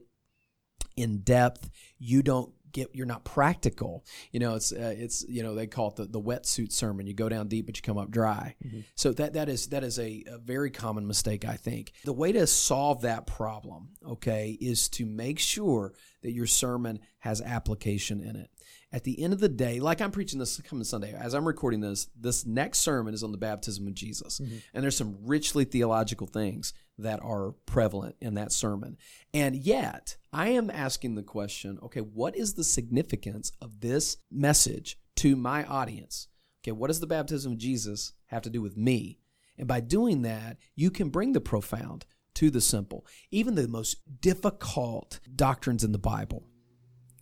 in 0.96 1.18
depth, 1.18 1.70
you 1.98 2.22
don't 2.22 2.52
get 2.72 2.90
you're 2.92 3.06
not 3.06 3.24
practical 3.24 4.04
you 4.32 4.40
know 4.40 4.56
it's 4.56 4.72
uh, 4.72 4.94
it's 4.98 5.24
you 5.28 5.44
know 5.44 5.54
they 5.54 5.66
call 5.66 5.90
it 5.90 5.94
the, 5.94 6.06
the 6.06 6.20
wetsuit 6.20 6.72
sermon 6.72 7.06
you 7.06 7.14
go 7.14 7.28
down 7.28 7.46
deep 7.46 7.66
but 7.66 7.76
you 7.76 7.82
come 7.82 7.96
up 7.96 8.10
dry 8.10 8.56
so 8.96 9.12
that 9.12 9.34
that 9.34 9.48
is 9.48 9.68
that 9.68 9.84
is 9.84 9.96
a, 10.00 10.24
a 10.26 10.38
very 10.38 10.72
common 10.72 11.06
mistake 11.06 11.44
i 11.44 11.54
think 11.54 11.92
the 12.04 12.12
way 12.12 12.32
to 12.32 12.44
solve 12.48 13.02
that 13.02 13.28
problem 13.28 13.90
okay 14.04 14.58
is 14.60 14.88
to 14.88 15.06
make 15.06 15.38
sure 15.38 15.94
that 16.22 16.32
your 16.32 16.48
sermon 16.48 16.98
has 17.20 17.40
application 17.40 18.20
in 18.20 18.34
it 18.34 18.50
at 18.94 19.04
the 19.04 19.22
end 19.22 19.32
of 19.32 19.40
the 19.40 19.48
day 19.48 19.80
like 19.80 20.00
i'm 20.00 20.10
preaching 20.10 20.38
this 20.38 20.60
coming 20.62 20.84
sunday 20.84 21.12
as 21.18 21.34
i'm 21.34 21.46
recording 21.46 21.80
this 21.80 22.08
this 22.18 22.46
next 22.46 22.78
sermon 22.78 23.12
is 23.12 23.22
on 23.22 23.32
the 23.32 23.38
baptism 23.38 23.86
of 23.86 23.94
jesus 23.94 24.40
mm-hmm. 24.40 24.56
and 24.72 24.82
there's 24.84 24.96
some 24.96 25.16
richly 25.22 25.64
theological 25.64 26.26
things 26.26 26.72
that 26.98 27.22
are 27.22 27.52
prevalent 27.66 28.16
in 28.20 28.34
that 28.34 28.52
sermon. 28.52 28.96
And 29.32 29.56
yet, 29.56 30.16
I 30.32 30.48
am 30.50 30.70
asking 30.70 31.14
the 31.14 31.22
question 31.22 31.78
okay, 31.82 32.00
what 32.00 32.36
is 32.36 32.54
the 32.54 32.64
significance 32.64 33.52
of 33.60 33.80
this 33.80 34.18
message 34.30 34.98
to 35.16 35.36
my 35.36 35.64
audience? 35.64 36.28
Okay, 36.62 36.72
what 36.72 36.88
does 36.88 37.00
the 37.00 37.06
baptism 37.06 37.52
of 37.52 37.58
Jesus 37.58 38.12
have 38.26 38.42
to 38.42 38.50
do 38.50 38.62
with 38.62 38.76
me? 38.76 39.18
And 39.58 39.68
by 39.68 39.80
doing 39.80 40.22
that, 40.22 40.56
you 40.74 40.90
can 40.90 41.10
bring 41.10 41.32
the 41.32 41.40
profound 41.40 42.06
to 42.34 42.50
the 42.50 42.60
simple. 42.60 43.06
Even 43.30 43.54
the 43.54 43.68
most 43.68 43.96
difficult 44.20 45.20
doctrines 45.34 45.84
in 45.84 45.92
the 45.92 45.98
Bible, 45.98 46.48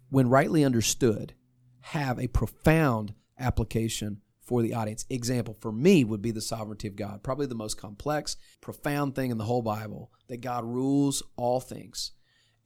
when 0.09 0.29
rightly 0.29 0.65
understood, 0.65 1.35
have 1.83 2.19
a 2.19 2.29
profound 2.29 3.15
application 3.39 4.21
for 4.41 4.63
the 4.63 4.75
audience. 4.75 5.07
Example 5.09 5.57
for 5.61 5.73
me 5.73 6.05
would 6.05 6.23
be 6.23 6.31
the 6.31 6.41
sovereignty 6.41 6.89
of 6.89 6.97
God, 6.97 7.23
probably 7.23 7.47
the 7.47 7.55
most 7.55 7.75
complex, 7.75 8.37
profound 8.61 9.15
thing 9.15 9.31
in 9.31 9.39
the 9.39 9.45
whole 9.45 9.63
Bible 9.63 10.11
that 10.29 10.41
God 10.41 10.65
rules 10.65 11.23
all 11.37 11.61
things. 11.61 12.13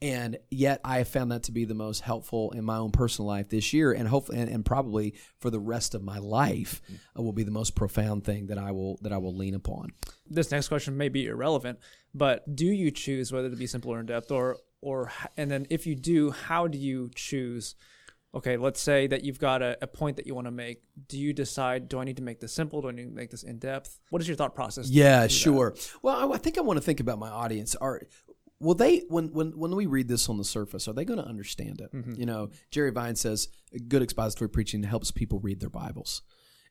And 0.02 0.38
yet 0.50 0.80
I 0.84 0.98
have 0.98 1.08
found 1.08 1.32
that 1.32 1.44
to 1.44 1.52
be 1.52 1.64
the 1.64 1.74
most 1.74 2.00
helpful 2.00 2.50
in 2.50 2.64
my 2.64 2.76
own 2.76 2.90
personal 2.90 3.28
life 3.28 3.48
this 3.48 3.72
year 3.72 3.92
and 3.92 4.06
hopefully 4.06 4.38
and, 4.38 4.50
and 4.50 4.64
probably 4.64 5.14
for 5.38 5.48
the 5.48 5.58
rest 5.58 5.94
of 5.94 6.02
my 6.02 6.18
life 6.18 6.82
uh, 7.18 7.22
will 7.22 7.32
be 7.32 7.44
the 7.44 7.50
most 7.50 7.74
profound 7.74 8.24
thing 8.24 8.48
that 8.48 8.58
I 8.58 8.72
will 8.72 8.98
that 9.00 9.12
I 9.12 9.18
will 9.18 9.34
lean 9.34 9.54
upon. 9.54 9.92
This 10.28 10.50
next 10.50 10.68
question 10.68 10.98
may 10.98 11.08
be 11.08 11.26
irrelevant, 11.26 11.78
but 12.14 12.54
do 12.54 12.66
you 12.66 12.90
choose 12.90 13.32
whether 13.32 13.48
to 13.48 13.56
be 13.56 13.66
simple 13.66 13.92
or 13.92 14.00
in 14.00 14.06
depth, 14.06 14.30
or 14.30 14.58
or 14.82 15.10
and 15.38 15.50
then 15.50 15.66
if 15.70 15.86
you 15.86 15.94
do, 15.94 16.30
how 16.30 16.66
do 16.66 16.76
you 16.76 17.10
choose? 17.14 17.74
Okay, 18.36 18.58
let's 18.58 18.80
say 18.80 19.06
that 19.06 19.24
you've 19.24 19.38
got 19.38 19.62
a, 19.62 19.78
a 19.80 19.86
point 19.86 20.16
that 20.16 20.26
you 20.26 20.34
want 20.34 20.46
to 20.46 20.50
make. 20.50 20.82
Do 21.08 21.18
you 21.18 21.32
decide? 21.32 21.88
Do 21.88 21.98
I 21.98 22.04
need 22.04 22.18
to 22.18 22.22
make 22.22 22.38
this 22.38 22.52
simple? 22.52 22.82
Do 22.82 22.88
I 22.88 22.92
need 22.92 23.04
to 23.04 23.14
make 23.14 23.30
this 23.30 23.42
in 23.42 23.58
depth? 23.58 23.98
What 24.10 24.20
is 24.20 24.28
your 24.28 24.36
thought 24.36 24.54
process? 24.54 24.90
Yeah, 24.90 25.22
do 25.22 25.22
that? 25.22 25.32
sure. 25.32 25.74
Well, 26.02 26.30
I, 26.30 26.34
I 26.34 26.38
think 26.38 26.58
I 26.58 26.60
want 26.60 26.76
to 26.76 26.82
think 26.82 27.00
about 27.00 27.18
my 27.18 27.30
audience. 27.30 27.74
Are 27.76 28.02
will 28.60 28.74
they 28.74 29.04
when 29.08 29.32
when 29.32 29.58
when 29.58 29.74
we 29.74 29.86
read 29.86 30.08
this 30.08 30.28
on 30.28 30.36
the 30.36 30.44
surface, 30.44 30.86
are 30.86 30.92
they 30.92 31.06
going 31.06 31.18
to 31.18 31.26
understand 31.26 31.80
it? 31.80 31.90
Mm-hmm. 31.94 32.20
You 32.20 32.26
know, 32.26 32.50
Jerry 32.70 32.90
Vines 32.90 33.20
says 33.20 33.48
good 33.88 34.02
expository 34.02 34.50
preaching 34.50 34.82
helps 34.82 35.10
people 35.10 35.40
read 35.40 35.60
their 35.60 35.70
Bibles. 35.70 36.20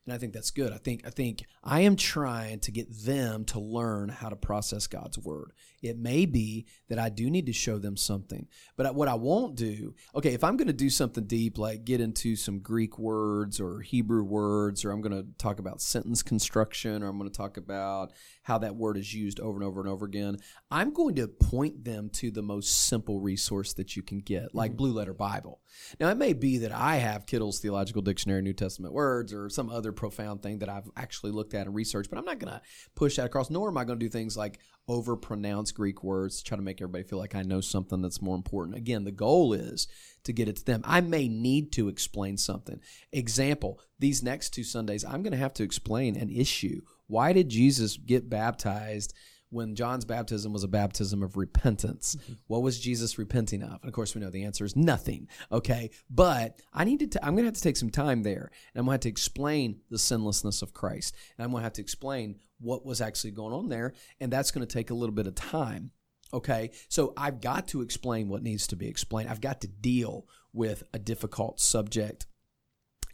And 0.06 0.14
I 0.14 0.18
think 0.18 0.32
that's 0.34 0.52
good. 0.52 0.72
I 0.72 0.78
think 0.78 1.04
I 1.04 1.10
think 1.10 1.44
I 1.64 1.80
am 1.80 1.96
trying 1.96 2.60
to 2.60 2.70
get 2.70 2.86
them 3.04 3.44
to 3.46 3.58
learn 3.58 4.08
how 4.08 4.28
to 4.28 4.36
process 4.36 4.86
God's 4.86 5.18
word. 5.18 5.50
It 5.88 5.98
may 5.98 6.26
be 6.26 6.66
that 6.88 6.98
I 6.98 7.08
do 7.08 7.30
need 7.30 7.46
to 7.46 7.52
show 7.52 7.78
them 7.78 7.96
something, 7.96 8.46
but 8.76 8.94
what 8.94 9.08
I 9.08 9.14
won't 9.14 9.56
do, 9.56 9.94
okay, 10.14 10.34
if 10.34 10.44
I'm 10.44 10.56
going 10.56 10.66
to 10.66 10.72
do 10.72 10.90
something 10.90 11.24
deep, 11.24 11.58
like 11.58 11.84
get 11.84 12.00
into 12.00 12.36
some 12.36 12.60
Greek 12.60 12.98
words 12.98 13.60
or 13.60 13.80
Hebrew 13.80 14.22
words, 14.22 14.84
or 14.84 14.90
I'm 14.90 15.00
going 15.00 15.16
to 15.16 15.26
talk 15.38 15.58
about 15.58 15.80
sentence 15.80 16.22
construction, 16.22 17.02
or 17.02 17.08
I'm 17.08 17.18
going 17.18 17.30
to 17.30 17.36
talk 17.36 17.56
about 17.56 18.12
how 18.42 18.58
that 18.58 18.76
word 18.76 18.96
is 18.96 19.12
used 19.12 19.40
over 19.40 19.58
and 19.58 19.64
over 19.66 19.80
and 19.80 19.88
over 19.88 20.06
again, 20.06 20.38
I'm 20.70 20.92
going 20.92 21.16
to 21.16 21.28
point 21.28 21.84
them 21.84 22.10
to 22.10 22.30
the 22.30 22.42
most 22.42 22.86
simple 22.86 23.20
resource 23.20 23.72
that 23.74 23.96
you 23.96 24.02
can 24.02 24.20
get, 24.20 24.54
like 24.54 24.72
mm-hmm. 24.72 24.78
Blue 24.78 24.92
Letter 24.92 25.14
Bible. 25.14 25.60
Now, 26.00 26.08
it 26.10 26.16
may 26.16 26.32
be 26.32 26.58
that 26.58 26.72
I 26.72 26.96
have 26.96 27.26
Kittel's 27.26 27.58
Theological 27.58 28.02
Dictionary, 28.02 28.42
New 28.42 28.52
Testament 28.52 28.94
Words, 28.94 29.32
or 29.32 29.48
some 29.48 29.70
other 29.70 29.92
profound 29.92 30.42
thing 30.42 30.58
that 30.60 30.68
I've 30.68 30.88
actually 30.96 31.32
looked 31.32 31.54
at 31.54 31.66
and 31.66 31.74
researched, 31.74 32.10
but 32.10 32.18
I'm 32.18 32.24
not 32.24 32.38
going 32.38 32.52
to 32.52 32.60
push 32.94 33.16
that 33.16 33.26
across, 33.26 33.50
nor 33.50 33.68
am 33.68 33.78
I 33.78 33.84
going 33.84 33.98
to 33.98 34.04
do 34.04 34.10
things 34.10 34.36
like 34.36 34.60
overpronounce 34.88 35.74
Greek 35.74 36.04
words 36.04 36.38
to 36.38 36.44
try 36.44 36.56
to 36.56 36.62
make 36.62 36.80
everybody 36.80 37.04
feel 37.04 37.18
like 37.18 37.34
I 37.34 37.42
know 37.42 37.60
something 37.60 38.00
that's 38.00 38.22
more 38.22 38.36
important. 38.36 38.76
Again, 38.76 39.04
the 39.04 39.10
goal 39.10 39.52
is 39.52 39.88
to 40.24 40.32
get 40.32 40.48
it 40.48 40.56
to 40.56 40.64
them. 40.64 40.82
I 40.84 41.00
may 41.00 41.28
need 41.28 41.72
to 41.72 41.88
explain 41.88 42.36
something. 42.36 42.80
Example, 43.12 43.80
these 43.98 44.22
next 44.22 44.50
two 44.50 44.64
Sundays, 44.64 45.04
I'm 45.04 45.22
going 45.22 45.32
to 45.32 45.38
have 45.38 45.54
to 45.54 45.64
explain 45.64 46.16
an 46.16 46.30
issue. 46.30 46.82
Why 47.08 47.32
did 47.32 47.48
Jesus 47.48 47.96
get 47.96 48.30
baptized? 48.30 49.14
when 49.50 49.74
John's 49.74 50.04
baptism 50.04 50.52
was 50.52 50.64
a 50.64 50.68
baptism 50.68 51.22
of 51.22 51.36
repentance. 51.36 52.16
Mm-hmm. 52.16 52.32
What 52.48 52.62
was 52.62 52.80
Jesus 52.80 53.18
repenting 53.18 53.62
of? 53.62 53.80
And 53.80 53.84
of 53.88 53.92
course, 53.92 54.14
we 54.14 54.20
know 54.20 54.30
the 54.30 54.44
answer 54.44 54.64
is 54.64 54.76
nothing. 54.76 55.28
Okay, 55.52 55.90
but 56.10 56.60
I 56.72 56.84
need 56.84 57.12
to. 57.12 57.24
I'm 57.24 57.34
going 57.34 57.44
to 57.44 57.48
have 57.48 57.54
to 57.54 57.62
take 57.62 57.76
some 57.76 57.90
time 57.90 58.22
there, 58.22 58.50
and 58.74 58.80
I'm 58.80 58.84
going 58.84 58.86
to 58.86 58.92
have 58.94 59.00
to 59.02 59.08
explain 59.08 59.80
the 59.90 59.98
sinlessness 59.98 60.62
of 60.62 60.74
Christ, 60.74 61.14
and 61.38 61.44
I'm 61.44 61.50
going 61.50 61.60
to 61.60 61.64
have 61.64 61.74
to 61.74 61.82
explain 61.82 62.36
what 62.58 62.84
was 62.84 63.00
actually 63.00 63.32
going 63.32 63.52
on 63.52 63.68
there, 63.68 63.94
and 64.20 64.32
that's 64.32 64.50
going 64.50 64.66
to 64.66 64.72
take 64.72 64.90
a 64.90 64.94
little 64.94 65.14
bit 65.14 65.26
of 65.26 65.34
time. 65.34 65.90
Okay, 66.32 66.70
so 66.88 67.12
I've 67.16 67.40
got 67.40 67.68
to 67.68 67.82
explain 67.82 68.28
what 68.28 68.42
needs 68.42 68.66
to 68.68 68.76
be 68.76 68.88
explained. 68.88 69.28
I've 69.28 69.40
got 69.40 69.60
to 69.60 69.68
deal 69.68 70.26
with 70.52 70.82
a 70.92 70.98
difficult 70.98 71.60
subject. 71.60 72.26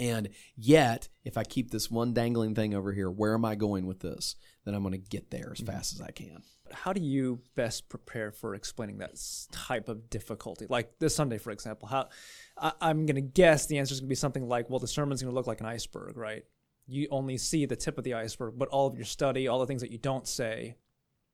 And 0.00 0.30
yet, 0.56 1.08
if 1.22 1.36
I 1.36 1.44
keep 1.44 1.70
this 1.70 1.90
one 1.90 2.14
dangling 2.14 2.54
thing 2.54 2.74
over 2.74 2.92
here, 2.92 3.10
where 3.10 3.34
am 3.34 3.44
I 3.44 3.54
going 3.54 3.86
with 3.86 4.00
this? 4.00 4.36
Then 4.64 4.74
I'm 4.74 4.82
going 4.82 4.92
to 4.92 4.98
get 4.98 5.30
there 5.30 5.50
as 5.52 5.58
mm-hmm. 5.58 5.72
fast 5.72 5.94
as 5.94 6.00
I 6.00 6.10
can. 6.10 6.42
How 6.72 6.94
do 6.94 7.02
you 7.02 7.42
best 7.54 7.90
prepare 7.90 8.32
for 8.32 8.54
explaining 8.54 8.98
that 8.98 9.20
type 9.52 9.90
of 9.90 10.08
difficulty? 10.08 10.66
Like 10.68 10.98
this 10.98 11.14
Sunday, 11.14 11.36
for 11.36 11.50
example, 11.50 11.88
how 11.88 12.08
I, 12.56 12.72
I'm 12.80 13.04
going 13.04 13.16
to 13.16 13.20
guess 13.20 13.66
the 13.66 13.78
answer 13.78 13.92
is 13.92 14.00
going 14.00 14.08
to 14.08 14.12
be 14.12 14.14
something 14.14 14.48
like, 14.48 14.70
well, 14.70 14.78
the 14.78 14.88
sermon's 14.88 15.20
going 15.20 15.32
to 15.32 15.36
look 15.36 15.46
like 15.46 15.60
an 15.60 15.66
iceberg, 15.66 16.16
right? 16.16 16.44
You 16.92 17.08
only 17.10 17.38
see 17.38 17.64
the 17.66 17.76
tip 17.76 17.96
of 17.96 18.04
the 18.04 18.14
iceberg, 18.14 18.54
but 18.56 18.68
all 18.68 18.86
of 18.86 18.96
your 18.96 19.04
study, 19.04 19.48
all 19.48 19.58
the 19.58 19.66
things 19.66 19.80
that 19.80 19.90
you 19.90 19.98
don't 19.98 20.28
say, 20.28 20.76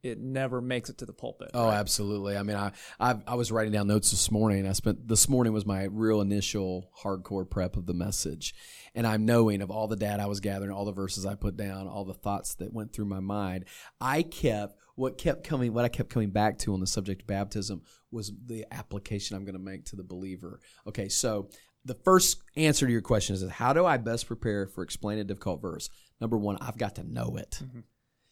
it 0.03 0.21
never 0.21 0.61
makes 0.61 0.88
it 0.88 0.99
to 0.99 1.07
the 1.07 1.12
pulpit. 1.12 1.51
Oh, 1.55 1.66
right? 1.66 1.75
absolutely. 1.75 2.37
I 2.37 2.44
mean, 2.44 2.57
I, 2.57 2.71
I 3.01 3.16
I 3.27 3.35
was 3.35 3.51
writing 3.51 3.73
down 3.73 3.88
notes 3.88 4.12
this 4.12 4.31
morning. 4.31 4.68
I 4.68 4.73
spent 4.73 5.09
this 5.09 5.29
morning 5.29 5.53
was 5.53 5.66
my 5.66 5.85
real 5.85 6.21
initial 6.21 6.90
hardcore 7.03 7.49
prep 7.49 7.77
of 7.77 7.87
the 7.87 7.94
message, 7.94 8.55
and 8.94 9.07
I'm 9.07 9.27
knowing 9.27 9.61
of 9.61 9.71
all 9.71 9.88
the 9.88 9.97
data 9.97 10.23
I 10.23 10.27
was 10.27 10.38
gathering, 10.38 10.71
all 10.71 10.85
the 10.85 10.92
verses 10.92 11.27
I 11.27 11.35
put 11.35 11.57
down, 11.57 11.88
all 11.88 12.05
the 12.05 12.14
thoughts 12.14 12.55
that 12.57 12.73
went 12.73 12.92
through 12.92 13.07
my 13.07 13.21
mind. 13.21 13.64
I 14.01 14.23
kept 14.23 14.79
what 14.94 15.18
kept 15.18 15.44
coming, 15.44 15.73
what 15.73 15.85
I 15.85 15.88
kept 15.88 16.11
coming 16.11 16.31
back 16.31 16.59
to 16.59 16.75
on 16.75 16.81
the 16.81 16.87
subject 16.87 17.23
of 17.23 17.27
baptism 17.27 17.83
was 18.11 18.33
the 18.47 18.66
application 18.71 19.37
I'm 19.37 19.44
going 19.44 19.55
to 19.55 19.61
make 19.61 19.85
to 19.87 19.97
the 19.97 20.05
believer. 20.05 20.61
Okay, 20.87 21.09
so 21.09 21.51
the 21.88 21.94
first 21.94 22.42
answer 22.57 22.87
to 22.87 22.92
your 22.92 23.01
question 23.01 23.35
is 23.35 23.42
how 23.48 23.72
do 23.72 23.85
I 23.85 23.96
best 23.96 24.27
prepare 24.27 24.66
for 24.66 24.83
explaining 24.83 25.22
a 25.22 25.24
difficult 25.24 25.61
verse? 25.61 25.90
Number 26.20 26.37
one, 26.37 26.59
I've 26.61 26.79
got 26.79 26.96
to 26.96 27.05
know 27.05 27.37
it. 27.37 27.61
Mm-hmm. 27.62 27.81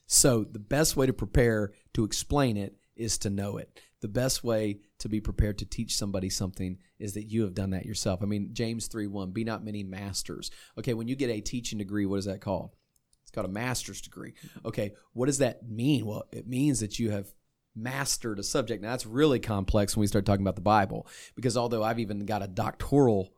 So 0.07 0.45
the 0.45 0.61
best 0.61 0.97
way 0.97 1.07
to 1.07 1.13
prepare 1.13 1.73
to 1.95 2.05
explain 2.05 2.57
it 2.57 2.77
is 2.95 3.19
to 3.19 3.31
know 3.31 3.57
it. 3.57 3.81
The 4.03 4.09
best 4.09 4.45
way 4.45 4.81
to 4.99 5.09
be 5.09 5.21
prepared 5.21 5.59
to 5.59 5.65
teach 5.65 5.97
somebody 5.97 6.31
something 6.31 6.79
is 6.99 7.15
that 7.15 7.25
you 7.25 7.43
have 7.43 7.55
done 7.55 7.71
that 7.71 7.87
yourself. 7.87 8.23
I 8.23 8.27
mean, 8.27 8.51
James 8.53 8.87
3 8.87 9.07
1, 9.07 9.33
be 9.33 9.43
not 9.43 9.65
many 9.65 9.83
masters. 9.83 10.51
Okay, 10.79 10.95
when 10.95 11.09
you 11.09 11.17
get 11.17 11.31
a 11.31 11.41
teaching 11.41 11.79
degree, 11.79 12.07
what 12.07 12.19
is 12.19 12.27
that 12.27 12.41
called? 12.41 12.77
It's 13.23 13.31
called 13.31 13.47
a 13.47 13.53
master's 13.53 14.01
degree. 14.01 14.35
Okay, 14.65 14.93
what 15.13 15.27
does 15.27 15.39
that 15.39 15.69
mean? 15.69 16.07
Well, 16.07 16.25
it 16.31 16.47
means 16.47 16.81
that 16.81 16.99
you 16.99 17.11
have 17.11 17.33
mastered 17.75 18.39
a 18.39 18.43
subject. 18.43 18.83
Now, 18.83 18.91
that's 18.91 19.07
really 19.07 19.39
complex 19.39 19.97
when 19.97 20.03
we 20.03 20.07
start 20.07 20.25
talking 20.25 20.45
about 20.45 20.57
the 20.57 20.63
Bible, 20.63 21.07
because 21.35 21.57
although 21.57 21.83
I've 21.83 21.99
even 21.99 22.25
got 22.27 22.43
a 22.43 22.49
doctoral 22.49 23.33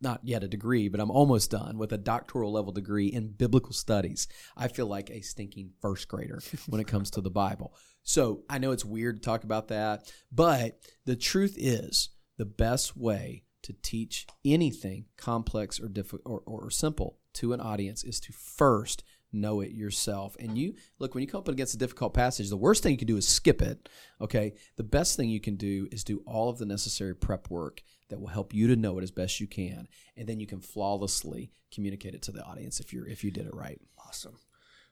not 0.00 0.20
yet 0.22 0.44
a 0.44 0.48
degree, 0.48 0.88
but 0.88 1.00
I'm 1.00 1.10
almost 1.10 1.50
done 1.50 1.78
with 1.78 1.92
a 1.92 1.98
doctoral 1.98 2.52
level 2.52 2.72
degree 2.72 3.08
in 3.08 3.28
biblical 3.28 3.72
studies. 3.72 4.28
I 4.56 4.68
feel 4.68 4.86
like 4.86 5.10
a 5.10 5.20
stinking 5.20 5.72
first 5.80 6.08
grader 6.08 6.40
when 6.68 6.80
it 6.80 6.86
comes 6.86 7.10
to 7.12 7.20
the 7.20 7.30
Bible. 7.30 7.74
So 8.02 8.42
I 8.48 8.58
know 8.58 8.72
it's 8.72 8.84
weird 8.84 9.16
to 9.16 9.22
talk 9.22 9.44
about 9.44 9.68
that, 9.68 10.12
but 10.30 10.78
the 11.04 11.16
truth 11.16 11.54
is 11.58 12.10
the 12.36 12.44
best 12.44 12.96
way 12.96 13.44
to 13.62 13.72
teach 13.82 14.26
anything 14.44 15.06
complex 15.16 15.80
or 15.80 15.88
difficult 15.88 16.22
or, 16.26 16.42
or 16.44 16.70
simple 16.70 17.18
to 17.34 17.52
an 17.52 17.60
audience 17.60 18.04
is 18.04 18.20
to 18.20 18.32
first 18.32 19.02
know 19.34 19.60
it 19.60 19.72
yourself. 19.72 20.36
And 20.38 20.56
you 20.56 20.74
look 20.98 21.14
when 21.14 21.22
you 21.22 21.28
come 21.28 21.40
up 21.40 21.48
against 21.48 21.74
a 21.74 21.78
difficult 21.78 22.14
passage, 22.14 22.48
the 22.48 22.56
worst 22.56 22.82
thing 22.82 22.92
you 22.92 22.98
can 22.98 23.06
do 23.06 23.16
is 23.16 23.28
skip 23.28 23.60
it. 23.60 23.88
Okay. 24.20 24.54
The 24.76 24.82
best 24.82 25.16
thing 25.16 25.28
you 25.28 25.40
can 25.40 25.56
do 25.56 25.88
is 25.92 26.04
do 26.04 26.22
all 26.26 26.48
of 26.48 26.58
the 26.58 26.66
necessary 26.66 27.14
prep 27.14 27.50
work 27.50 27.82
that 28.08 28.20
will 28.20 28.28
help 28.28 28.54
you 28.54 28.68
to 28.68 28.76
know 28.76 28.98
it 28.98 29.02
as 29.02 29.10
best 29.10 29.40
you 29.40 29.46
can, 29.46 29.88
and 30.16 30.28
then 30.28 30.40
you 30.40 30.46
can 30.46 30.60
flawlessly 30.60 31.50
communicate 31.72 32.14
it 32.14 32.22
to 32.22 32.32
the 32.32 32.44
audience 32.44 32.80
if 32.80 32.92
you're 32.92 33.06
if 33.06 33.24
you 33.24 33.30
did 33.30 33.46
it 33.46 33.54
right. 33.54 33.80
Awesome. 34.06 34.36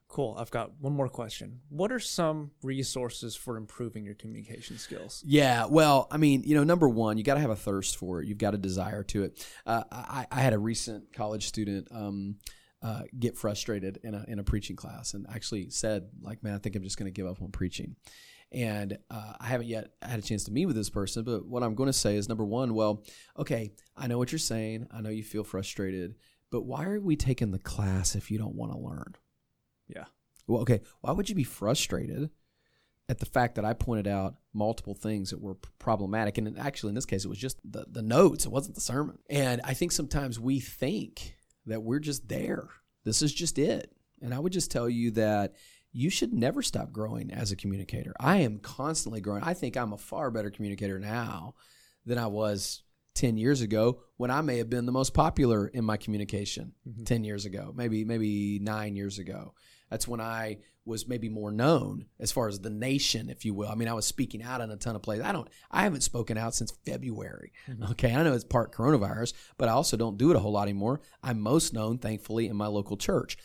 Cool. 0.09 0.37
I've 0.39 0.51
got 0.51 0.73
one 0.79 0.93
more 0.93 1.09
question. 1.09 1.61
What 1.71 1.91
are 1.91 1.99
some 1.99 2.51
resources 2.63 3.35
for 3.35 3.57
improving 3.57 4.05
your 4.05 4.15
communication 4.15 4.77
skills? 4.77 5.25
Yeah, 5.27 5.65
well, 5.65 6.07
I 6.11 6.19
mean, 6.19 6.43
you 6.45 6.55
know, 6.55 6.65
number 6.65 6.87
one, 6.87 7.17
you 7.17 7.25
got 7.25 7.35
to 7.35 7.41
have 7.41 7.49
a 7.49 7.57
thirst 7.57 7.97
for 7.97 8.21
it. 8.21 8.29
You've 8.29 8.37
got 8.37 8.53
a 8.53 8.59
desire 8.59 9.05
to 9.05 9.23
it. 9.23 9.47
Uh, 9.65 9.85
I, 9.91 10.27
I 10.31 10.41
had 10.41 10.53
a 10.53 10.59
recent 10.59 11.15
college 11.15 11.47
student 11.47 11.89
um, 11.91 12.37
uh, 12.83 13.03
get 13.19 13.37
frustrated 13.37 13.99
in 14.03 14.15
a 14.15 14.25
in 14.29 14.39
a 14.39 14.45
preaching 14.45 14.77
class, 14.77 15.15
and 15.15 15.27
actually 15.33 15.71
said, 15.71 16.09
like, 16.21 16.43
"Man, 16.43 16.55
I 16.55 16.59
think 16.59 16.77
I'm 16.77 16.83
just 16.83 16.99
going 16.99 17.13
to 17.13 17.17
give 17.17 17.27
up 17.27 17.41
on 17.43 17.51
preaching." 17.51 17.97
And 18.53 18.99
uh, 19.11 19.33
I 19.41 19.47
haven't 19.47 19.69
yet 19.69 19.93
had 20.03 20.19
a 20.19 20.23
chance 20.23 20.45
to 20.45 20.53
meet 20.53 20.67
with 20.67 20.77
this 20.77 20.91
person, 20.91 21.25
but 21.25 21.47
what 21.47 21.63
I'm 21.63 21.75
going 21.75 21.87
to 21.87 21.93
say 21.93 22.17
is 22.17 22.29
number 22.29 22.45
one, 22.45 22.75
well, 22.75 23.03
okay, 23.39 23.73
I 23.97 24.07
know 24.09 24.19
what 24.19 24.31
you're 24.31 24.39
saying. 24.39 24.89
I 24.91 25.01
know 25.01 25.09
you 25.09 25.25
feel 25.25 25.43
frustrated, 25.43 26.17
but 26.51 26.63
why 26.63 26.85
are 26.85 27.01
we 27.01 27.17
taking 27.17 27.51
the 27.51 27.59
class 27.59 28.15
if 28.15 28.31
you 28.31 28.37
don't 28.37 28.55
want 28.55 28.73
to 28.73 28.79
learn? 28.79 29.15
Yeah. 29.89 30.05
Well, 30.47 30.61
okay, 30.63 30.83
why 31.01 31.13
would 31.13 31.31
you 31.31 31.35
be 31.35 31.45
frustrated 31.45 32.29
at 33.09 33.19
the 33.19 33.27
fact 33.27 33.55
that 33.55 33.65
I 33.65 33.73
pointed 33.73 34.07
out 34.07 34.37
multiple 34.53 34.95
things 34.95 35.31
that 35.31 35.41
were 35.41 35.57
problematic? 35.79 36.37
And 36.37 36.59
actually, 36.59 36.91
in 36.91 36.95
this 36.95 37.07
case, 37.07 37.25
it 37.25 37.29
was 37.29 37.39
just 37.39 37.59
the, 37.65 37.87
the 37.91 38.03
notes, 38.03 38.45
it 38.45 38.53
wasn't 38.53 38.75
the 38.75 38.83
sermon. 38.83 39.19
And 39.31 39.63
I 39.65 39.73
think 39.73 39.93
sometimes 39.93 40.39
we 40.39 40.61
think 40.61 41.37
that 41.67 41.83
we're 41.83 42.01
just 42.01 42.29
there. 42.29 42.69
This 43.05 43.23
is 43.23 43.33
just 43.33 43.59
it. 43.59 43.95
And 44.21 44.33
I 44.33 44.39
would 44.39 44.53
just 44.53 44.71
tell 44.71 44.89
you 44.89 45.11
that 45.13 45.55
you 45.93 46.09
should 46.09 46.33
never 46.33 46.63
stop 46.63 46.93
growing 46.93 47.33
as 47.33 47.53
a 47.53 47.57
communicator. 47.57 48.15
I 48.19 48.39
am 48.39 48.59
constantly 48.59 49.21
growing. 49.21 49.43
I 49.43 49.55
think 49.55 49.77
I'm 49.77 49.93
a 49.93 49.99
far 49.99 50.31
better 50.31 50.51
communicator 50.51 50.99
now 50.99 51.55
than 52.07 52.19
I 52.19 52.29
was 52.29 52.83
10 53.15 53.37
years 53.37 53.61
ago 53.61 54.01
when 54.17 54.31
I 54.31 54.41
may 54.41 54.59
have 54.59 54.71
been 54.71 54.87
the 54.87 54.93
most 54.93 55.13
popular 55.13 55.69
in 55.69 55.85
my 55.85 55.97
communication 55.97 56.73
mm-hmm. 56.89 57.05
10 57.05 57.25
years 57.25 57.45
ago, 57.45 57.73
maybe 57.77 58.05
maybe 58.05 58.59
9 58.61 58.97
years 58.97 59.19
ago. 59.19 59.55
That's 59.91 60.09
when 60.09 60.21
I 60.21 60.59
was 60.85 61.07
maybe 61.07 61.29
more 61.29 61.53
known 61.53 62.07
as 62.19 62.33
far 62.33 62.49
as 62.49 62.61
the 62.61 62.71
nation, 62.71 63.31
if 63.31 63.45
you 63.45 63.55
will. 63.55 63.69
I 63.69 63.75
mean, 63.75 63.89
I 63.89 63.95
was 63.95 64.07
speaking 64.07 64.43
out 64.43 64.61
in 64.61 64.71
a 64.71 64.77
ton 64.77 64.97
of 64.97 65.03
places. 65.03 65.25
I 65.25 65.33
don't, 65.33 65.49
I 65.71 65.83
haven't 65.83 66.03
spoken 66.03 66.37
out 66.37 66.55
since 66.55 66.73
February. 66.85 67.53
Mm-hmm. 67.69 67.93
Okay, 67.93 68.15
I 68.15 68.23
know 68.23 68.33
it's 68.33 68.45
part 68.45 68.75
coronavirus, 68.75 69.33
but 69.59 69.69
I 69.69 69.73
also 69.73 69.97
don't 69.97 70.19
do 70.19 70.31
it 70.31 70.37
a 70.37 70.41
whole 70.41 70.53
lot 70.53 70.65
anymore. 70.65 71.01
I'm 71.23 71.41
most 71.41 71.73
known, 71.73 71.99
thankfully, 71.99 72.49
in 72.49 72.57
my 72.57 72.67
local 72.67 72.97
church. 72.97 73.37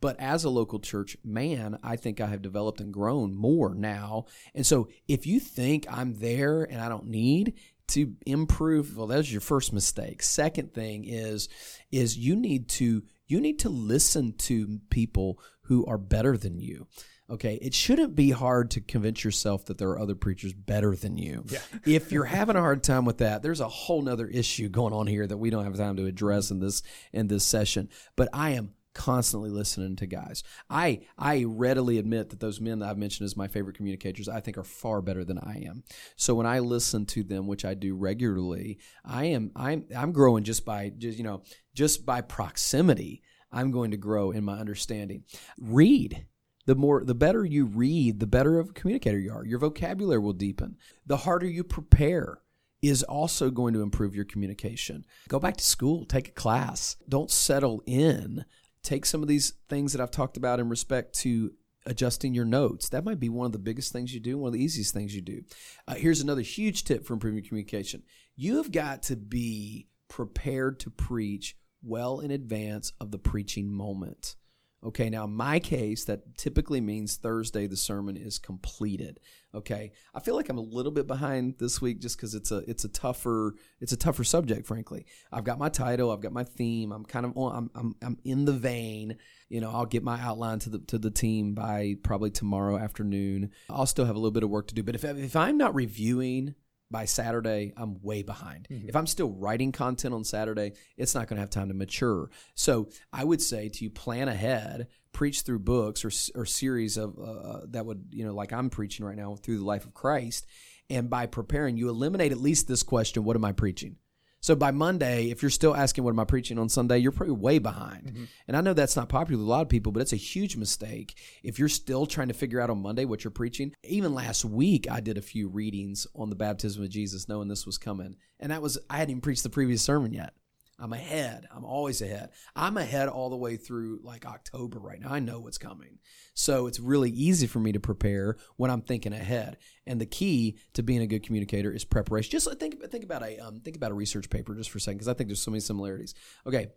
But 0.00 0.18
as 0.20 0.44
a 0.44 0.50
local 0.50 0.78
church 0.78 1.16
man, 1.24 1.78
I 1.82 1.96
think 1.96 2.20
I 2.20 2.26
have 2.26 2.40
developed 2.40 2.80
and 2.80 2.92
grown 2.92 3.34
more 3.34 3.74
now. 3.74 4.26
And 4.54 4.64
so 4.64 4.88
if 5.08 5.26
you 5.26 5.40
think 5.40 5.86
I'm 5.90 6.14
there 6.14 6.62
and 6.62 6.80
I 6.80 6.88
don't 6.88 7.08
need 7.08 7.54
to 7.88 8.14
improve, 8.24 8.96
well, 8.96 9.08
that's 9.08 9.32
your 9.32 9.40
first 9.40 9.72
mistake. 9.72 10.22
Second 10.22 10.72
thing 10.72 11.04
is, 11.04 11.48
is 11.90 12.16
you 12.16 12.36
need 12.36 12.68
to 12.70 13.02
you 13.28 13.40
need 13.40 13.60
to 13.60 13.68
listen 13.68 14.32
to 14.38 14.80
people 14.90 15.38
who 15.62 15.86
are 15.86 15.98
better 15.98 16.36
than 16.36 16.58
you. 16.58 16.86
Okay, 17.30 17.58
it 17.60 17.74
shouldn't 17.74 18.14
be 18.14 18.30
hard 18.30 18.70
to 18.70 18.80
convince 18.80 19.22
yourself 19.22 19.66
that 19.66 19.76
there 19.76 19.90
are 19.90 19.98
other 19.98 20.14
preachers 20.14 20.54
better 20.54 20.96
than 20.96 21.18
you. 21.18 21.44
Yeah. 21.46 21.58
if 21.84 22.10
you're 22.10 22.24
having 22.24 22.56
a 22.56 22.60
hard 22.60 22.82
time 22.82 23.04
with 23.04 23.18
that, 23.18 23.42
there's 23.42 23.60
a 23.60 23.68
whole 23.68 24.00
nother 24.00 24.26
issue 24.26 24.70
going 24.70 24.94
on 24.94 25.06
here 25.06 25.26
that 25.26 25.36
we 25.36 25.50
don't 25.50 25.64
have 25.64 25.76
time 25.76 25.96
to 25.96 26.06
address 26.06 26.50
in 26.50 26.58
this 26.58 26.82
in 27.12 27.26
this 27.26 27.44
session. 27.44 27.90
But 28.16 28.30
I 28.32 28.50
am 28.50 28.72
constantly 28.98 29.48
listening 29.48 29.94
to 29.94 30.06
guys. 30.06 30.42
I 30.68 31.02
I 31.16 31.44
readily 31.44 31.98
admit 31.98 32.30
that 32.30 32.40
those 32.40 32.60
men 32.60 32.80
that 32.80 32.90
I've 32.90 32.98
mentioned 32.98 33.26
as 33.26 33.36
my 33.36 33.46
favorite 33.46 33.76
communicators, 33.76 34.28
I 34.28 34.40
think 34.40 34.58
are 34.58 34.64
far 34.64 35.00
better 35.00 35.24
than 35.24 35.38
I 35.38 35.62
am. 35.66 35.84
So 36.16 36.34
when 36.34 36.46
I 36.46 36.58
listen 36.58 37.06
to 37.06 37.22
them, 37.22 37.46
which 37.46 37.64
I 37.64 37.74
do 37.74 37.94
regularly, 37.94 38.80
I 39.04 39.26
am 39.26 39.52
I'm 39.54 39.84
I'm 39.96 40.10
growing 40.10 40.42
just 40.42 40.64
by 40.64 40.90
just 40.90 41.16
you 41.16 41.24
know 41.24 41.42
just 41.74 42.04
by 42.04 42.20
proximity. 42.20 43.22
I'm 43.52 43.70
going 43.70 43.92
to 43.92 43.96
grow 43.96 44.32
in 44.32 44.44
my 44.44 44.58
understanding. 44.58 45.22
Read 45.58 46.26
the 46.66 46.74
more 46.74 47.02
the 47.04 47.14
better 47.14 47.44
you 47.44 47.64
read 47.64 48.18
the 48.20 48.26
better 48.26 48.58
of 48.58 48.70
a 48.70 48.72
communicator 48.72 49.18
you 49.18 49.32
are 49.32 49.44
your 49.44 49.58
vocabulary 49.58 50.18
will 50.18 50.34
deepen 50.34 50.76
the 51.06 51.16
harder 51.18 51.46
you 51.46 51.64
prepare 51.64 52.42
is 52.82 53.02
also 53.04 53.50
going 53.50 53.72
to 53.72 53.80
improve 53.80 54.14
your 54.14 54.26
communication 54.26 55.06
go 55.28 55.40
back 55.40 55.56
to 55.56 55.64
school 55.64 56.04
take 56.04 56.28
a 56.28 56.32
class 56.32 56.96
don't 57.08 57.30
settle 57.30 57.82
in 57.86 58.44
take 58.82 59.06
some 59.06 59.22
of 59.22 59.28
these 59.28 59.54
things 59.68 59.92
that 59.92 60.00
I've 60.00 60.10
talked 60.10 60.36
about 60.36 60.60
in 60.60 60.68
respect 60.68 61.14
to 61.20 61.52
adjusting 61.86 62.34
your 62.34 62.44
notes. 62.44 62.88
That 62.88 63.04
might 63.04 63.20
be 63.20 63.28
one 63.28 63.46
of 63.46 63.52
the 63.52 63.58
biggest 63.58 63.92
things 63.92 64.12
you 64.12 64.20
do, 64.20 64.38
one 64.38 64.48
of 64.48 64.52
the 64.52 64.62
easiest 64.62 64.92
things 64.92 65.14
you 65.14 65.22
do. 65.22 65.42
Uh, 65.86 65.94
here's 65.94 66.20
another 66.20 66.42
huge 66.42 66.84
tip 66.84 67.04
for 67.06 67.14
improving 67.14 67.42
communication 67.42 68.02
you 68.36 68.58
have 68.58 68.70
got 68.70 69.02
to 69.02 69.16
be 69.16 69.88
prepared 70.08 70.78
to 70.80 70.90
preach 70.90 71.56
well 71.82 72.20
in 72.20 72.30
advance 72.30 72.92
of 73.00 73.10
the 73.10 73.18
preaching 73.18 73.72
moment. 73.72 74.36
Okay, 74.84 75.10
now 75.10 75.24
in 75.24 75.32
my 75.32 75.58
case, 75.58 76.04
that 76.04 76.36
typically 76.36 76.80
means 76.80 77.16
Thursday 77.16 77.66
the 77.66 77.76
sermon 77.76 78.16
is 78.16 78.38
completed. 78.38 79.18
Okay, 79.52 79.92
I 80.14 80.20
feel 80.20 80.36
like 80.36 80.48
I'm 80.48 80.58
a 80.58 80.62
little 80.62 80.92
bit 80.92 81.08
behind 81.08 81.56
this 81.58 81.80
week 81.80 82.00
just 82.00 82.16
because 82.16 82.34
it's 82.34 82.52
a 82.52 82.58
it's 82.68 82.84
a 82.84 82.88
tougher 82.88 83.54
it's 83.80 83.92
a 83.92 83.96
tougher 83.96 84.22
subject. 84.22 84.68
Frankly, 84.68 85.04
I've 85.32 85.42
got 85.42 85.58
my 85.58 85.68
title, 85.68 86.12
I've 86.12 86.20
got 86.20 86.32
my 86.32 86.44
theme. 86.44 86.92
I'm 86.92 87.04
kind 87.04 87.26
of 87.26 87.36
on, 87.36 87.56
I'm, 87.56 87.70
I'm 87.74 87.94
I'm 88.02 88.18
in 88.24 88.44
the 88.44 88.52
vein. 88.52 89.16
You 89.48 89.60
know, 89.60 89.70
I'll 89.70 89.86
get 89.86 90.04
my 90.04 90.20
outline 90.20 90.60
to 90.60 90.70
the 90.70 90.78
to 90.80 90.98
the 90.98 91.10
team 91.10 91.54
by 91.54 91.96
probably 92.04 92.30
tomorrow 92.30 92.78
afternoon. 92.78 93.50
I'll 93.68 93.86
still 93.86 94.04
have 94.04 94.14
a 94.14 94.18
little 94.18 94.30
bit 94.30 94.44
of 94.44 94.50
work 94.50 94.68
to 94.68 94.74
do, 94.74 94.84
but 94.84 94.94
if 94.94 95.02
if 95.02 95.34
I'm 95.34 95.58
not 95.58 95.74
reviewing 95.74 96.54
by 96.90 97.04
Saturday, 97.04 97.72
I'm 97.76 98.00
way 98.02 98.22
behind. 98.22 98.66
Mm-hmm. 98.70 98.88
If 98.88 98.96
I'm 98.96 99.06
still 99.06 99.30
writing 99.30 99.72
content 99.72 100.14
on 100.14 100.24
Saturday, 100.24 100.72
it's 100.96 101.14
not 101.14 101.28
going 101.28 101.36
to 101.36 101.40
have 101.40 101.50
time 101.50 101.68
to 101.68 101.74
mature. 101.74 102.30
So 102.54 102.88
I 103.12 103.24
would 103.24 103.42
say 103.42 103.68
to 103.68 103.84
you, 103.84 103.90
plan 103.90 104.28
ahead, 104.28 104.88
preach 105.12 105.42
through 105.42 105.60
books 105.60 106.04
or, 106.04 106.10
or 106.38 106.46
series 106.46 106.96
of 106.96 107.18
uh, 107.18 107.22
uh, 107.22 107.60
that 107.70 107.84
would, 107.84 108.06
you 108.10 108.24
know, 108.24 108.34
like 108.34 108.52
I'm 108.52 108.70
preaching 108.70 109.04
right 109.04 109.16
now 109.16 109.36
through 109.36 109.58
the 109.58 109.64
life 109.64 109.84
of 109.84 109.94
Christ. 109.94 110.46
And 110.90 111.10
by 111.10 111.26
preparing, 111.26 111.76
you 111.76 111.88
eliminate 111.90 112.32
at 112.32 112.38
least 112.38 112.68
this 112.68 112.82
question 112.82 113.24
what 113.24 113.36
am 113.36 113.44
I 113.44 113.52
preaching? 113.52 113.96
So 114.40 114.54
by 114.54 114.70
Monday, 114.70 115.30
if 115.30 115.42
you're 115.42 115.50
still 115.50 115.74
asking 115.74 116.04
what 116.04 116.10
am 116.10 116.20
I 116.20 116.24
preaching 116.24 116.58
on 116.58 116.68
Sunday, 116.68 116.98
you're 116.98 117.12
probably 117.12 117.34
way 117.34 117.58
behind. 117.58 118.06
Mm-hmm. 118.06 118.24
And 118.46 118.56
I 118.56 118.60
know 118.60 118.72
that's 118.72 118.96
not 118.96 119.08
popular 119.08 119.38
with 119.38 119.46
a 119.46 119.50
lot 119.50 119.62
of 119.62 119.68
people, 119.68 119.90
but 119.92 120.00
it's 120.00 120.12
a 120.12 120.16
huge 120.16 120.56
mistake 120.56 121.18
if 121.42 121.58
you're 121.58 121.68
still 121.68 122.06
trying 122.06 122.28
to 122.28 122.34
figure 122.34 122.60
out 122.60 122.70
on 122.70 122.80
Monday 122.80 123.04
what 123.04 123.24
you're 123.24 123.30
preaching. 123.30 123.74
Even 123.84 124.14
last 124.14 124.44
week, 124.44 124.88
I 124.90 125.00
did 125.00 125.18
a 125.18 125.22
few 125.22 125.48
readings 125.48 126.06
on 126.14 126.30
the 126.30 126.36
baptism 126.36 126.82
of 126.82 126.90
Jesus, 126.90 127.28
knowing 127.28 127.48
this 127.48 127.66
was 127.66 127.78
coming, 127.78 128.16
and 128.38 128.52
that 128.52 128.62
was 128.62 128.78
I 128.88 128.98
hadn't 128.98 129.10
even 129.10 129.20
preached 129.20 129.42
the 129.42 129.50
previous 129.50 129.82
sermon 129.82 130.12
yet. 130.12 130.34
I'm 130.78 130.92
ahead. 130.92 131.46
I'm 131.54 131.64
always 131.64 132.00
ahead. 132.02 132.30
I'm 132.54 132.76
ahead 132.76 133.08
all 133.08 133.30
the 133.30 133.36
way 133.36 133.56
through 133.56 134.00
like 134.02 134.24
October 134.24 134.78
right 134.78 135.00
now. 135.00 135.10
I 135.10 135.18
know 135.18 135.40
what's 135.40 135.58
coming. 135.58 135.98
So 136.34 136.68
it's 136.68 136.78
really 136.78 137.10
easy 137.10 137.48
for 137.48 137.58
me 137.58 137.72
to 137.72 137.80
prepare 137.80 138.36
when 138.56 138.70
I'm 138.70 138.82
thinking 138.82 139.12
ahead. 139.12 139.56
And 139.86 140.00
the 140.00 140.06
key 140.06 140.58
to 140.74 140.82
being 140.82 141.02
a 141.02 141.06
good 141.06 141.24
communicator 141.24 141.72
is 141.72 141.84
preparation. 141.84 142.30
Just 142.30 142.48
think 142.60 142.80
think 142.90 143.04
about 143.04 143.24
a 143.24 143.38
um, 143.38 143.60
think 143.60 143.76
about 143.76 143.90
a 143.90 143.94
research 143.94 144.30
paper 144.30 144.54
just 144.54 144.70
for 144.70 144.78
a 144.78 144.80
second 144.80 144.98
because 144.98 145.08
I 145.08 145.14
think 145.14 145.28
there's 145.28 145.42
so 145.42 145.50
many 145.50 145.60
similarities. 145.60 146.14
Okay, 146.46 146.68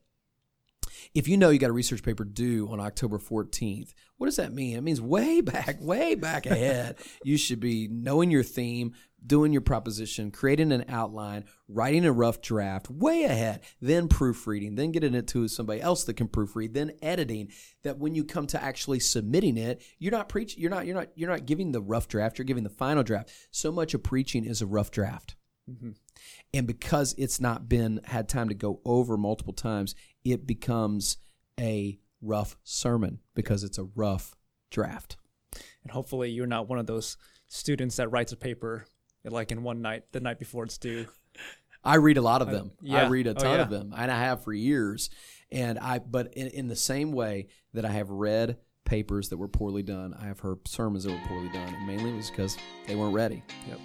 if 1.14 1.28
you 1.28 1.38
know 1.38 1.50
you 1.50 1.60
got 1.60 1.70
a 1.70 1.74
research 1.74 2.04
paper 2.04 2.24
due 2.24 2.68
on 2.70 2.80
October 2.80 3.18
14th, 3.18 3.94
what 4.18 4.28
does 4.28 4.36
that 4.36 4.54
mean? 4.54 4.78
It 4.78 4.82
means 4.82 5.02
way 5.02 5.42
back, 5.42 5.82
way 5.82 6.16
back 6.16 6.46
ahead. 6.46 6.98
you 7.24 7.38
should 7.38 7.60
be 7.60 7.88
knowing 7.88 8.30
your 8.32 8.44
theme, 8.44 8.94
doing 9.26 9.52
your 9.52 9.62
proposition, 9.62 10.32
creating 10.32 10.72
an 10.72 10.86
outline, 10.88 11.46
writing 11.68 12.06
a 12.06 12.12
rough 12.12 12.42
draft 12.42 12.90
way 12.90 13.24
ahead, 13.24 13.62
then 13.82 14.08
proofreading, 14.08 14.76
then 14.76 14.92
getting 14.92 15.14
it 15.14 15.28
to 15.28 15.48
somebody 15.48 15.82
else 15.82 16.04
that 16.04 16.16
can 16.16 16.28
proofread, 16.28 16.74
then 16.74 16.92
editing. 17.02 17.50
That 17.84 17.98
when 17.98 18.16
you 18.16 18.24
come 18.24 18.48
to 18.48 18.62
actually 18.62 19.00
submitting 19.00 19.58
it, 19.58 19.82
you're 20.00 20.12
not 20.12 20.30
preaching, 20.30 20.62
you're 20.62 20.72
not, 20.72 20.86
you're 20.86 20.96
not, 20.96 21.10
you're 21.16 21.30
not 21.30 21.46
giving 21.46 21.72
the 21.72 21.82
rough 21.82 22.08
draft, 22.08 22.38
you're 22.38 22.46
giving 22.46 22.64
the 22.64 22.70
final 22.70 23.04
draft. 23.04 23.32
So 23.52 23.72
much 23.72 23.94
of 23.94 24.04
preaching 24.04 24.46
is 24.46 24.62
a 24.62 24.68
rough 24.68 24.92
draft. 24.92 25.36
Mm-hmm. 25.70 25.92
And 26.54 26.68
because 26.68 27.14
it's 27.18 27.40
not 27.40 27.70
been 27.70 28.02
had 28.06 28.28
time 28.28 28.50
to 28.50 28.56
go 28.56 28.82
over 28.86 29.18
multiple 29.18 29.54
times, 29.54 29.96
it 30.24 30.46
becomes 30.46 31.18
a 31.60 32.00
rough 32.22 32.58
sermon 32.64 33.20
because 33.36 33.64
it's 33.64 33.78
a 33.78 33.88
rough 33.96 34.36
draft. 34.70 35.18
And 35.84 35.92
hopefully, 35.92 36.30
you're 36.30 36.48
not 36.48 36.70
one 36.70 36.80
of 36.80 36.88
those 36.88 37.18
students 37.48 37.98
that 37.98 38.10
writes 38.10 38.32
a 38.32 38.38
paper 38.38 38.86
like 39.24 39.52
in 39.52 39.64
one 39.64 39.82
night, 39.82 40.04
the 40.12 40.20
night 40.20 40.40
before 40.40 40.64
it's 40.64 40.78
due. 40.78 41.08
I 41.84 41.96
read 41.96 42.18
a 42.18 42.22
lot 42.22 42.42
of 42.42 42.50
them. 42.52 42.72
Uh, 42.76 42.82
yeah. 42.84 43.06
I 43.06 43.08
read 43.08 43.28
a 43.28 43.32
oh, 43.32 43.34
ton 43.34 43.48
oh, 43.48 43.56
yeah. 43.56 43.62
of 43.62 43.70
them, 43.70 43.94
and 43.96 44.12
I 44.12 44.20
have 44.20 44.44
for 44.44 44.54
years. 44.54 45.10
And 45.52 45.80
I, 45.80 46.00
but 46.00 46.34
in, 46.34 46.48
in 46.48 46.68
the 46.68 46.76
same 46.76 47.12
way 47.12 47.48
that 47.74 47.86
I 47.86 47.90
have 47.92 48.10
read 48.10 48.58
papers 48.86 49.30
that 49.30 49.38
were 49.38 49.48
poorly 49.48 49.84
done, 49.84 50.16
I 50.20 50.26
have 50.26 50.40
heard 50.40 50.68
sermons 50.68 51.04
that 51.04 51.12
were 51.12 51.28
poorly 51.28 51.50
done, 51.50 51.74
and 51.74 51.88
mainly 51.88 52.12
it 52.12 52.16
was 52.16 52.30
because 52.30 52.58
they 52.88 52.96
weren't 52.96 53.14
ready. 53.14 53.44
Yep. 53.68 53.80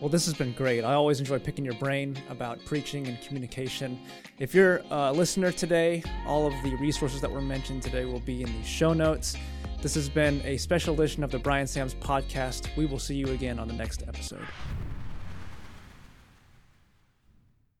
Well, 0.00 0.08
this 0.08 0.26
has 0.26 0.34
been 0.34 0.52
great. 0.52 0.84
I 0.84 0.94
always 0.94 1.18
enjoy 1.18 1.40
picking 1.40 1.64
your 1.64 1.74
brain 1.74 2.16
about 2.30 2.64
preaching 2.64 3.08
and 3.08 3.20
communication. 3.20 3.98
If 4.38 4.54
you're 4.54 4.80
a 4.90 5.12
listener 5.12 5.50
today, 5.50 6.04
all 6.24 6.46
of 6.46 6.52
the 6.62 6.76
resources 6.76 7.20
that 7.20 7.30
were 7.30 7.42
mentioned 7.42 7.82
today 7.82 8.04
will 8.04 8.20
be 8.20 8.42
in 8.42 8.52
the 8.60 8.62
show 8.62 8.92
notes. 8.92 9.36
This 9.82 9.96
has 9.96 10.08
been 10.08 10.40
a 10.44 10.56
special 10.56 10.94
edition 10.94 11.24
of 11.24 11.32
the 11.32 11.38
Bryan 11.40 11.66
Sams 11.66 11.94
podcast. 11.94 12.68
We 12.76 12.86
will 12.86 13.00
see 13.00 13.16
you 13.16 13.26
again 13.30 13.58
on 13.58 13.66
the 13.66 13.74
next 13.74 14.04
episode. 14.06 14.46